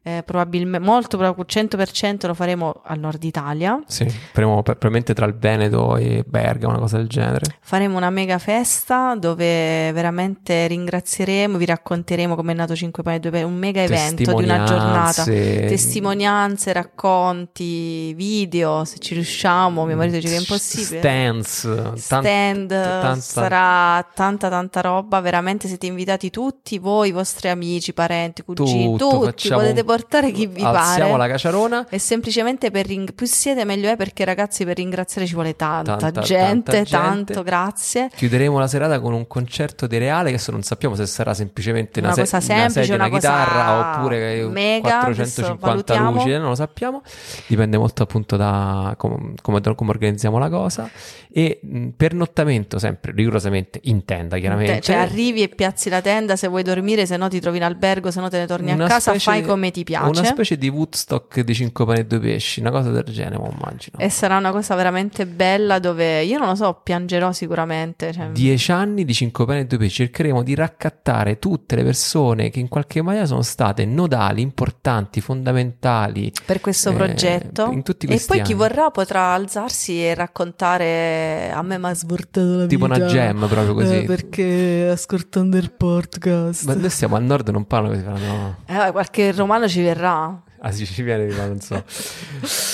[0.06, 3.82] eh, probabilmente, molto prob- 100% lo faremo al nord Italia.
[3.88, 7.56] Sì, faremo probabilmente tra il Veneto e Bergamo, una cosa del genere.
[7.60, 13.20] Faremo una mega festa dove veramente ringrazieremo, vi racconteremo come è nato 5 pani e
[13.20, 15.24] 2 pesci, un mega evento di una giornata.
[15.68, 20.98] Testimonianze, racconti, video, se ci riusciamo, mio marito dice che è impossibile.
[21.00, 27.48] Stands, tan- Stand, tanta- sarà tanta tanta roba, veramente siete invitati tutti, voi, i vostri
[27.48, 31.16] amici, parenti, cugini, tutto, tutti, potete un- portare chi vi alziamo pare.
[31.16, 31.86] la caciarona.
[31.88, 35.96] E semplicemente per ring- più siete meglio è perché ragazzi per ringraziare ci vuole tanta,
[35.96, 36.90] Tanta- gente, tanta gente.
[37.34, 38.10] tanto grazie.
[38.14, 42.08] Chiuderemo la serata con un concerto di Reale che non sappiamo se sarà semplicemente una,
[42.08, 46.10] Una se- cosa una semplice, sedia, una una chitarra oppure mega, 450 adesso valutiamo.
[46.12, 47.02] luci, eh, non lo sappiamo.
[47.46, 50.88] Dipende molto appunto da com- come, come organizziamo la cosa.
[51.32, 54.80] E mh, pernottamento sempre rigorosamente in tenda, chiaramente.
[54.80, 58.10] Cioè arrivi e piazzi la tenda se vuoi dormire, se no ti trovi in albergo,
[58.10, 60.08] se no te ne torni a Una casa, fai come ti piace.
[60.20, 63.50] Una specie di Woodstock di 5 pane e 2 pesci, una cosa del genere, mo
[63.56, 63.98] immagino.
[63.98, 68.12] E sarà una cosa veramente bella dove io non lo so, piangerò sicuramente.
[68.12, 72.50] cioè- Dieci anni di 5 pane e 2 pesci, cercheremo di raccattare tutte le persone
[72.50, 76.32] che in qualche maniera sono state nodali, importanti, fondamentali.
[76.44, 77.70] per questo eh, progetto.
[77.70, 78.60] in tutti e questi poi chi anni.
[78.60, 82.96] vorrà potrà alzarsi e raccontare a me mi ha svoltato la Tipo vita.
[82.98, 83.98] una gem proprio così.
[83.98, 86.64] eh, perché ascoltando il podcast.
[86.66, 88.56] Ma noi stiamo al nord, non parlano così, fanno...
[88.66, 90.42] Eh, qualche romano ci verrà.
[90.60, 91.82] Ah, sì, ci viene, ma non so.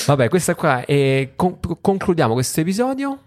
[0.06, 1.32] Vabbè, questa qua è...
[1.36, 3.18] con- concludiamo questo episodio.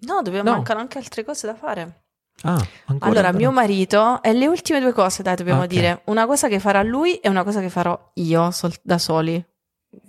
[0.00, 0.56] No, dobbiamo No.
[0.56, 2.02] mancano anche altre cose da fare.
[2.42, 2.52] Ah,
[2.86, 3.38] ancora Allora, però.
[3.38, 5.66] mio marito, e le ultime due cose, dai, dobbiamo Ok.
[5.68, 6.02] dire.
[6.06, 9.42] Una cosa che farà lui e una cosa che farò io sol- da soli.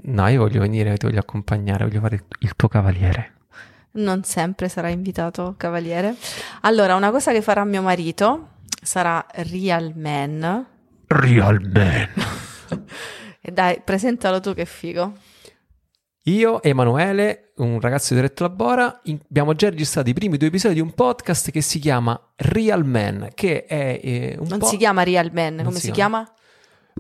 [0.03, 3.33] No, io voglio venire, ti voglio accompagnare, voglio fare il, il tuo cavaliere.
[3.93, 6.15] Non sempre sarà invitato cavaliere.
[6.61, 8.49] Allora, una cosa che farà mio marito
[8.81, 10.65] sarà Real Man.
[11.07, 12.09] Real man.
[13.41, 15.13] E dai, presentalo tu che figo.
[16.23, 20.73] Io, Emanuele, un ragazzo di Retto Labora, in- abbiamo già registrato i primi due episodi
[20.73, 24.65] di un podcast che si chiama Real Man, che è eh, un Non po'...
[24.65, 26.27] si chiama Real Man, come si si chiama?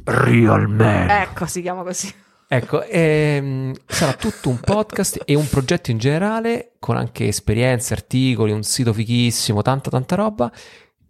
[0.03, 1.09] Real Man.
[1.09, 2.13] Ecco, si chiama così.
[2.47, 8.51] Ecco, ehm, sarà tutto un podcast e un progetto in generale, con anche esperienze, articoli,
[8.51, 10.51] un sito fighissimo, tanta tanta roba,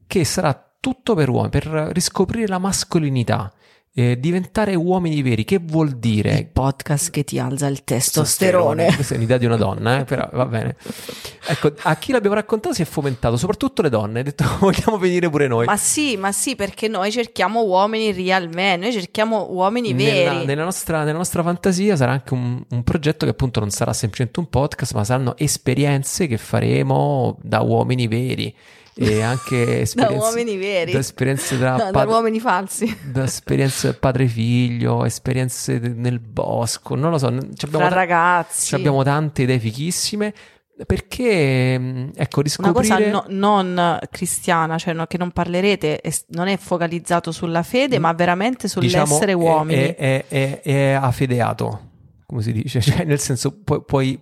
[0.07, 3.51] che sarà tutto per uomini, per riscoprire la mascolinità,
[3.97, 5.45] eh, diventare uomini veri.
[5.45, 6.33] Che vuol dire?
[6.33, 8.93] Il podcast che ti alza il testosterone.
[8.93, 10.75] Questa è un'idea di una donna, eh, però va bene.
[11.47, 14.19] Ecco, a chi l'abbiamo raccontato si è fomentato, soprattutto le donne.
[14.19, 15.65] Ha detto vogliamo venire pure noi.
[15.65, 20.45] Ma sì, ma sì, perché noi cerchiamo uomini real man, noi cerchiamo uomini Nella, veri.
[20.45, 24.41] nella nostra, nella nostra fantasia sarà anche un, un progetto che appunto non sarà semplicemente
[24.41, 28.53] un podcast, ma saranno esperienze che faremo da uomini veri
[28.97, 30.91] e anche da uomini veri.
[30.93, 32.97] da esperienze tra No, da pad- uomini falsi.
[33.11, 38.67] da esperienze padre-figlio, esperienze nel bosco, non lo so, abbiamo, Tra ragazzi.
[38.67, 40.33] ci abbiamo tante idee fichissime
[40.85, 46.47] perché mh, ecco Una cosa riscoprire no- non cristiana, cioè no- che non parlerete, non
[46.47, 49.81] è focalizzato sulla fede, ma veramente sull'essere diciamo, uomini.
[49.81, 51.89] È, è, è, è afedeato,
[52.25, 54.21] come si dice, cioè nel senso puoi, puoi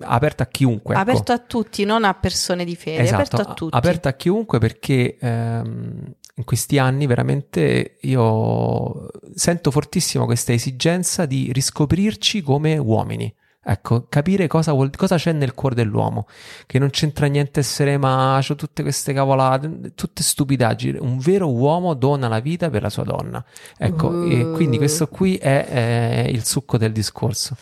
[0.00, 0.94] aperto a chiunque.
[0.94, 1.02] ecco.
[1.02, 3.76] Aperto a tutti, non a persone di fede, Esatto, aperto a tutti.
[3.76, 11.50] aperto a chiunque perché ehm, in questi anni veramente io sento fortissimo questa esigenza di
[11.52, 13.32] riscoprirci come uomini.
[13.66, 16.26] Ecco, capire cosa, vuol, cosa c'è nel cuore dell'uomo,
[16.66, 20.98] che non c'entra niente essere macio, tutte queste cavolate, tutte stupidaggini.
[21.00, 23.42] Un vero uomo dona la vita per la sua donna.
[23.78, 24.30] Ecco, Uh.
[24.30, 27.56] e quindi questo qui è, è il succo del discorso.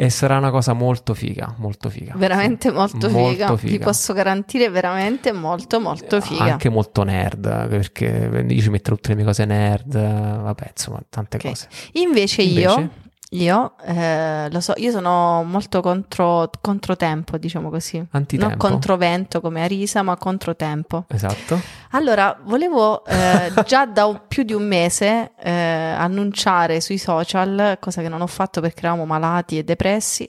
[0.00, 2.12] E sarà una cosa molto figa, molto figa.
[2.14, 3.56] Veramente molto, Molto figa.
[3.56, 3.72] figa.
[3.72, 6.44] Ti posso garantire veramente molto molto figa.
[6.44, 11.38] Anche molto nerd, perché io ci metto tutte le mie cose nerd, vabbè, insomma, tante
[11.38, 11.48] Ok.
[11.48, 11.68] cose.
[11.94, 12.60] Invece, Invece?
[12.80, 12.90] io,
[13.32, 18.02] io eh, lo so, io sono molto contro, controtempo, diciamo così.
[18.12, 18.48] Antitempo.
[18.48, 21.04] Non controvento come Arisa, ma controtempo.
[21.08, 21.60] Esatto.
[21.90, 28.00] Allora, volevo eh, già da un- più di un mese eh, annunciare sui social, cosa
[28.00, 30.28] che non ho fatto perché eravamo malati e depressi,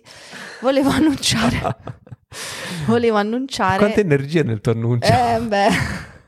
[0.59, 1.77] volevo annunciare,
[2.85, 3.77] volevo annunciare...
[3.77, 5.09] Quanta energia nel tuo annuncio.
[5.09, 5.69] Eh, beh,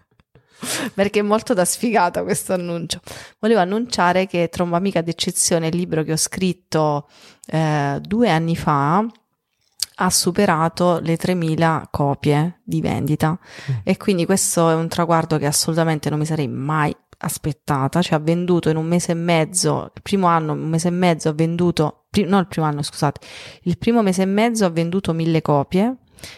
[0.94, 3.00] perché è molto da sfigata questo annuncio.
[3.40, 7.08] Volevo annunciare che Tromba Amica d'eccezione, il libro che ho scritto
[7.48, 9.06] eh, due anni fa,
[9.96, 13.38] ha superato le 3.000 copie di vendita
[13.70, 13.74] Mm.
[13.84, 18.22] e quindi questo è un traguardo che assolutamente non mi sarei mai aspettata, cioè ha
[18.22, 22.06] venduto in un mese e mezzo, il primo anno, un mese e mezzo ha venduto,
[22.10, 23.20] pri- no il primo anno scusate,
[23.64, 25.98] il primo mese e mezzo ha venduto mille copie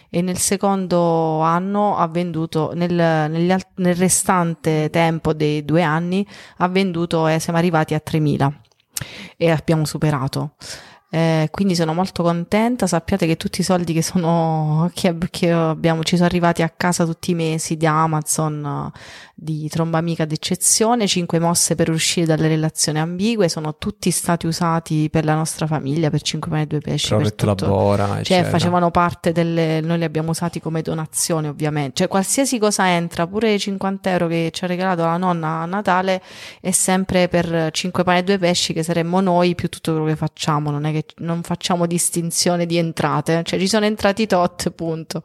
[0.09, 6.25] e nel secondo anno ha venduto, nel, al- nel restante tempo dei due anni,
[6.57, 8.51] ha venduto, eh, siamo arrivati a 3.000
[9.37, 10.51] e abbiamo superato.
[11.13, 12.87] Eh, quindi sono molto contenta.
[12.87, 17.05] Sappiate che tutti i soldi che sono che, che abbiamo ci sono arrivati a casa
[17.05, 18.91] tutti i mesi di Amazon
[19.35, 25.09] di Tromba Amica d'eccezione, 5 mosse per uscire dalle relazioni ambigue, sono tutti stati usati
[25.09, 27.15] per la nostra famiglia, per 5 pane e 2 pesci.
[27.15, 27.65] per tutto.
[27.65, 28.49] Labora, Cioè, eccetera.
[28.49, 29.81] facevano parte delle.
[29.81, 31.97] Noi li abbiamo usati come donazione, ovviamente.
[31.97, 35.65] Cioè, qualsiasi cosa entra, pure i 50 euro che ci ha regalato la nonna a
[35.65, 36.21] Natale,
[36.61, 40.15] è sempre per 5 pane e 2 pesci, che saremmo noi più tutto quello che
[40.15, 40.71] facciamo.
[40.71, 45.23] Non è che non facciamo distinzione di entrate, cioè ci sono entrati tot, punto.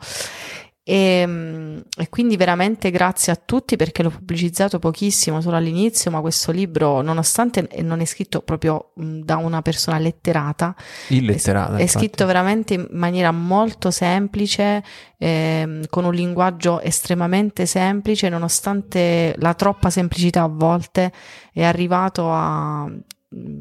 [0.90, 6.22] E, mm, e quindi veramente grazie a tutti perché l'ho pubblicizzato pochissimo solo all'inizio, ma
[6.22, 10.74] questo libro, nonostante non è scritto proprio da una persona letterata,
[11.08, 11.76] illetterata.
[11.76, 11.98] è infatti.
[11.98, 14.82] scritto veramente in maniera molto semplice,
[15.18, 21.12] ehm, con un linguaggio estremamente semplice, nonostante la troppa semplicità a volte
[21.52, 22.90] è arrivato a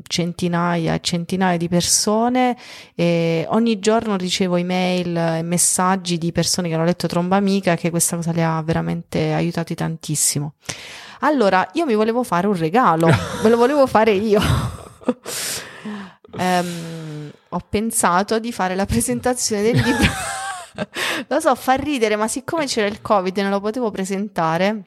[0.08, 2.56] centinaia e centinaia di persone
[2.96, 7.90] e ogni giorno ricevo email e messaggi di persone che hanno letto Tromba Amica che
[7.90, 10.54] questa cosa le ha veramente aiutati tantissimo.
[11.22, 13.08] Allora, io mi volevo fare un regalo,
[13.42, 14.40] ve lo volevo fare io.
[16.38, 20.12] Ehm, ho pensato di fare la presentazione del libro.
[21.28, 24.84] lo so, fa ridere, ma siccome c'era il Covid e non lo potevo presentare,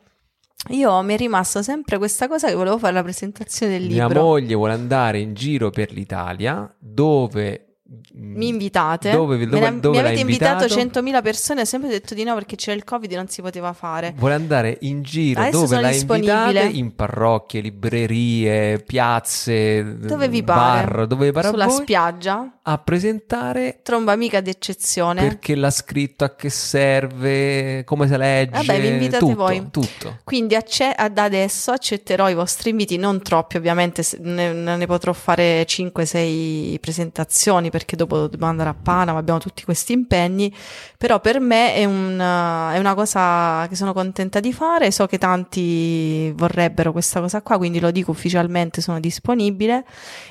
[0.69, 4.23] io mi è rimasta sempre questa cosa che volevo fare la presentazione del Mia libro.
[4.23, 7.70] moglie vuole andare in giro per l'Italia dove
[8.13, 9.11] Mi invitate?
[9.11, 11.01] Dove, Me dove, ne- dove mi avete invitato invitato?
[11.01, 13.73] 100.000 persone, ho sempre detto di no perché c'era il Covid e non si poteva
[13.73, 14.15] fare.
[14.17, 16.33] Vuole andare in giro Adesso dove sono l'ha disponibile.
[16.47, 20.87] invitate in parrocchie, librerie, piazze, Dove vi pare?
[20.87, 25.23] bar, dove pare a Sulla voi, spiaggia, a presentare tromba amica d'eccezione.
[25.23, 29.67] perché l'ha scritto, a che serve, come si legge, Vabbè, vi invitate tutto, voi.
[29.71, 30.19] tutto.
[30.23, 35.65] Quindi acce- ad adesso accetterò i vostri inviti, non troppi ovviamente, ne, ne potrò fare
[35.67, 40.55] 5-6 presentazioni perché dopo dobbiamo andare a Panama, abbiamo tutti questi impegni,
[40.99, 45.07] però per me è, un, eh, è una cosa che sono contenta di fare, so
[45.07, 49.85] che tanti vorrebbero questa cosa qua, quindi lo dico ufficialmente, sono disponibile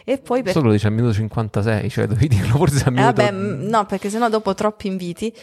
[0.06, 0.54] e poi per...
[0.54, 3.14] Solo dice al minuto 56, cioè dovevi dirlo forse al Eh, minuto...
[3.14, 5.34] vabbè, m- no, perché sennò dopo troppi inviti.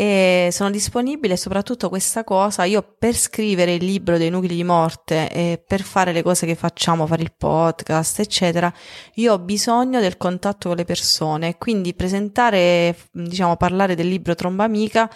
[0.00, 2.62] E sono disponibile soprattutto questa cosa.
[2.62, 6.54] Io per scrivere il libro dei nuclei di morte e per fare le cose che
[6.54, 8.72] facciamo, fare il podcast, eccetera,
[9.14, 11.58] io ho bisogno del contatto con le persone.
[11.58, 15.10] Quindi presentare, diciamo, parlare del libro Tromba Amica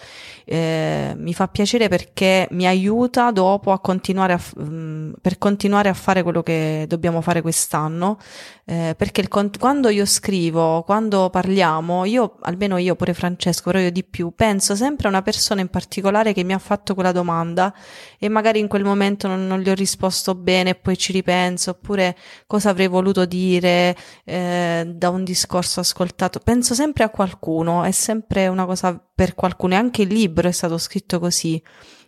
[0.45, 5.95] eh, mi fa piacere perché mi aiuta dopo a continuare a, mm, per continuare a
[5.95, 8.19] fare quello che dobbiamo fare quest'anno.
[8.65, 13.91] Eh, perché il quando io scrivo, quando parliamo, io, almeno io, pure Francesco, però io
[13.91, 17.75] di più, penso sempre a una persona in particolare che mi ha fatto quella domanda
[18.19, 21.71] e magari in quel momento non, non gli ho risposto bene e poi ci ripenso,
[21.71, 22.17] oppure
[22.47, 26.41] cosa avrei voluto dire eh, da un discorso ascoltato.
[26.41, 30.53] Penso sempre a qualcuno, è sempre una cosa per qualcuno e anche il libro è
[30.53, 31.63] stato scritto così,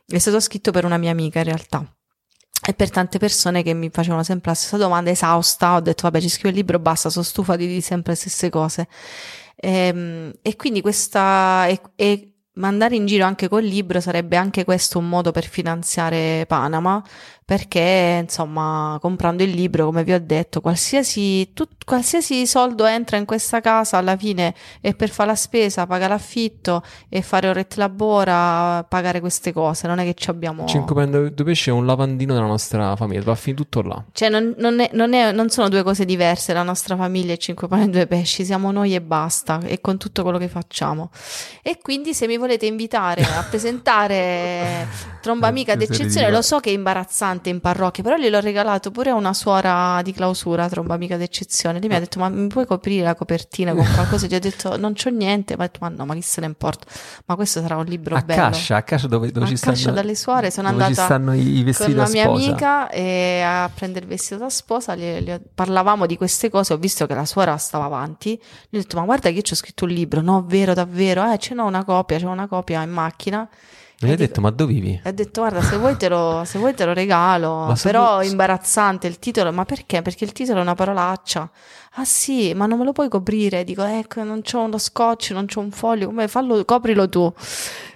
[0.07, 1.95] è stato scritto per una mia amica in realtà
[2.67, 6.21] e per tante persone che mi facevano sempre la stessa domanda esausta, ho detto vabbè
[6.21, 8.89] ci scrivo il libro, basta, sono stufa di dire sempre le stesse cose.
[9.57, 14.99] Ehm, e quindi questa, e, e mandare in giro anche col libro sarebbe anche questo
[14.99, 17.03] un modo per finanziare Panama,
[17.45, 23.27] perché insomma comprando il libro come vi ho detto qualsiasi, tut, qualsiasi soldo entra in
[23.27, 28.85] questa casa alla fine è per fare la spesa pagare l'affitto e fare orette labora
[28.89, 29.87] pagare queste cose.
[29.87, 33.23] Non è che ci abbiamo 5 pane due pesci è un lavandino della nostra famiglia
[33.23, 34.03] va a finire tutto là.
[34.13, 37.39] Cioè non, non, è, non, è, non sono due cose diverse la nostra famiglia e
[37.39, 41.11] 5 pane e due pesci siamo noi e basta e con tutto quello che facciamo.
[41.63, 44.87] E quindi se mi volete invitare a presentare
[45.25, 49.15] Tromba Amica d'eccezione lo so che è imbarazzante in parrocchia, però gliel'ho regalato pure a
[49.15, 51.81] una suora di clausura, tromba amica d'eccezione.
[51.81, 54.27] Lei mi ha detto: Ma mi puoi coprire la copertina con qualcosa?
[54.27, 55.57] Gli ho detto: Non c'ho niente.
[55.57, 56.85] Ma detto: Ma no, ma chi se ne importa?
[57.25, 58.39] Ma questo sarà un libro a bello.
[58.39, 61.33] Cascia, a Cascia dove, dove a ci Cascia stanno dalle suore sono andata ci stanno
[61.33, 64.95] i, vestiti con una da mia amica e a prendere il vestito da sposa.
[64.95, 66.75] Gli ho- parlavamo di queste cose.
[66.75, 68.39] Ho visto che la suora stava avanti.
[68.69, 70.21] Gli ho detto: Ma guarda, che io ci ho scritto un libro.
[70.21, 71.33] No, vero, davvero?
[71.33, 73.49] Eh, ce n'ho una copia, c'è una copia in macchina.
[74.11, 75.01] Mi dico- detto, ma dove vivi?
[75.05, 79.07] ho detto, guarda, se vuoi te lo, se vuoi te lo regalo, però è imbarazzante
[79.07, 79.53] il titolo.
[79.53, 80.03] Ma perché?
[80.03, 81.51] Perché il titolo è una parolaccia.
[81.97, 83.63] Ah sì, ma non me lo puoi coprire?
[83.65, 87.33] Dico, ecco, non c'ho uno scotch, non c'ho un foglio, come fallo, coprilo tu.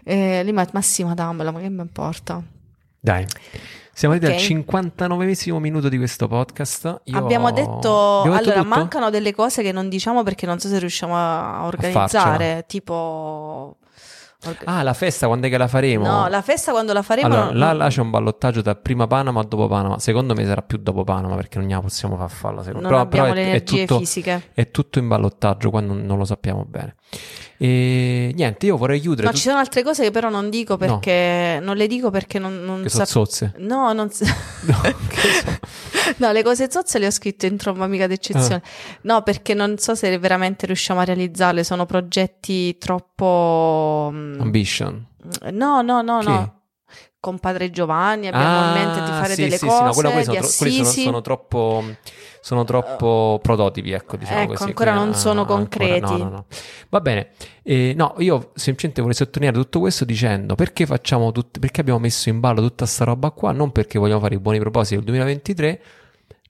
[0.04, 2.42] E lì mi ha detto, ma sì, ma dammelo, ma che mi importa?
[3.00, 3.26] Dai.
[3.92, 4.40] Siamo arrivati Ok.
[4.40, 7.00] al 59 minuto di questo podcast.
[7.04, 8.68] Io- Abbiamo detto, Abbiamo allora, tutto?
[8.68, 13.78] mancano delle cose che non diciamo perché non so se riusciamo a organizzare, tipo...
[14.64, 16.06] Ah, la festa, quando è che la faremo?
[16.06, 17.26] no, la festa quando la faremo...
[17.26, 19.98] Allora, non- là, là c'è un ballottaggio da prima Panama a dopo Panama.
[19.98, 22.62] Secondo me sarà più dopo Panama perché non gliela possiamo far farla.
[22.62, 22.88] Secondo.
[22.88, 24.50] non però, abbiamo però le è, è energie tutto, fisiche.
[24.54, 26.94] è tutto in ballottaggio qua non, non lo sappiamo bene.
[27.60, 29.24] E niente, io vorrei chiudere.
[29.26, 32.38] No, tut- ci sono altre cose che però non dico perché non le dico perché
[32.38, 33.54] non, non che sono sap- zozze.
[33.58, 34.22] No, non s-
[34.66, 35.58] No, so.
[36.18, 38.62] no, le cose zozze le ho scritte in tromba amica d'eccezione.
[38.64, 38.68] Ah.
[39.02, 45.06] No, perché non so se veramente riusciamo a realizzarle, sono progetti troppo mm, Ambition.
[45.50, 46.28] No, no, no, Che?
[46.28, 46.57] no.
[47.20, 49.92] Con padre Giovanni abbiamo in mente di fare Ah, sì, delle sì, cose sì, no,
[49.92, 51.84] quello- quelli sono, tro- quelli sono- sono troppo,
[52.40, 54.62] sono troppo prototipi, ecco, diciamo Ecco, così.
[54.64, 56.00] ancora non sono ah, ancora- concreti.
[56.00, 56.44] no, no, no.
[56.90, 57.30] Va bene.
[57.64, 62.28] Eh, no, io semplicemente vorrei sottolineare tutto questo dicendo perché facciamo tutte, perché abbiamo messo
[62.28, 65.82] in ballo tutta sta roba qua, non perché vogliamo fare i buoni propositi del 2023,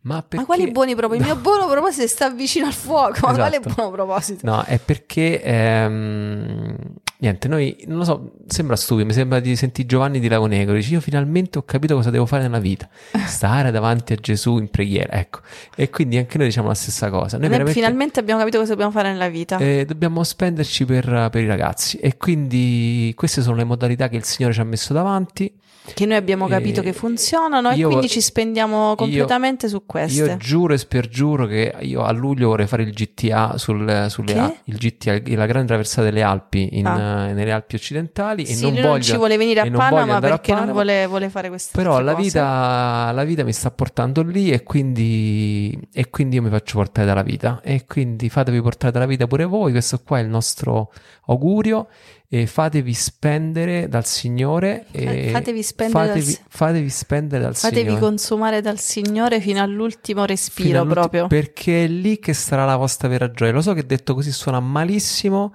[0.03, 0.37] ma perché...
[0.37, 1.27] Ma quali buoni propositi?
[1.27, 3.27] Il mio buono proposito sta vicino al fuoco.
[3.27, 3.75] Ma quale Esatto.
[3.75, 4.47] buono proposito?
[4.47, 6.77] No, è perché ehm,
[7.19, 10.75] niente, noi non lo so, sembra stupido, mi sembra di sentire Giovanni di Lago Negro,
[10.75, 12.89] dici io finalmente ho capito cosa devo fare nella vita,
[13.27, 15.41] stare davanti a Gesù in preghiera, ecco.
[15.75, 17.39] E quindi anche noi diciamo la stessa cosa.
[17.39, 19.59] Noi Noi finalmente abbiamo capito cosa dobbiamo fare nella vita.
[19.59, 24.25] eh, dobbiamo spenderci per, per i ragazzi e quindi queste sono le modalità che il
[24.25, 25.53] Signore ci ha messo davanti.
[25.95, 29.85] Che noi abbiamo capito Eh, che funzionano e io- quindi ci spendiamo io- completamente su
[29.87, 30.25] queste.
[30.25, 34.39] Io giuro e spergiuro che io a luglio vorrei fare il GTA sul, sulle?
[34.39, 37.29] Al- il GTA, la grande traversata delle Alpi in, Ah.
[37.29, 39.69] eh, nelle Alpi occidentali e sì, non lui voglio non ci vuole venire a e
[39.69, 40.73] non Panama andare a perché non Panama.
[40.83, 45.79] vuole, vuole fare queste Però la vita, la vita mi sta portando lì e quindi,
[45.93, 49.45] e quindi io mi faccio portare dalla vita e quindi fatevi portare dalla vita pure
[49.45, 50.93] voi, questo qua è il nostro
[51.29, 51.89] augurio
[52.29, 57.81] e fatevi spendere dal Signore e Fatevi spendere dal fatevi, Si- fatevi spendere dal Fatevi
[57.83, 58.01] Signore.
[58.01, 61.27] consumare dal Signore fino all'ultimo Fino respiro all'ultimo- proprio.
[61.27, 63.53] perché è lì che sarà la vostra vera gioia.
[63.53, 65.55] Lo so che detto così suona malissimo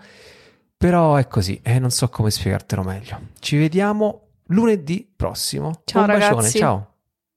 [0.77, 3.19] però è così e non so come spiegartelo meglio.
[3.39, 5.81] Ci vediamo lunedì prossimo.
[5.85, 6.57] Ciao, un bacione ragazzi.
[6.57, 6.92] ciao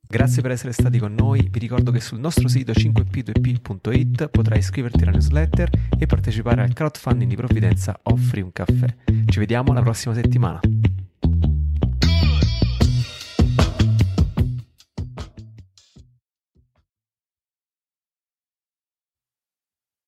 [0.08, 5.02] Grazie per essere stati con noi, vi ricordo che sul nostro sito 5p2p.it potrai iscriverti
[5.02, 8.86] alla newsletter e partecipare al crowdfunding di provvidenza Offri un caffè.
[9.26, 10.60] Ci vediamo la prossima settimana.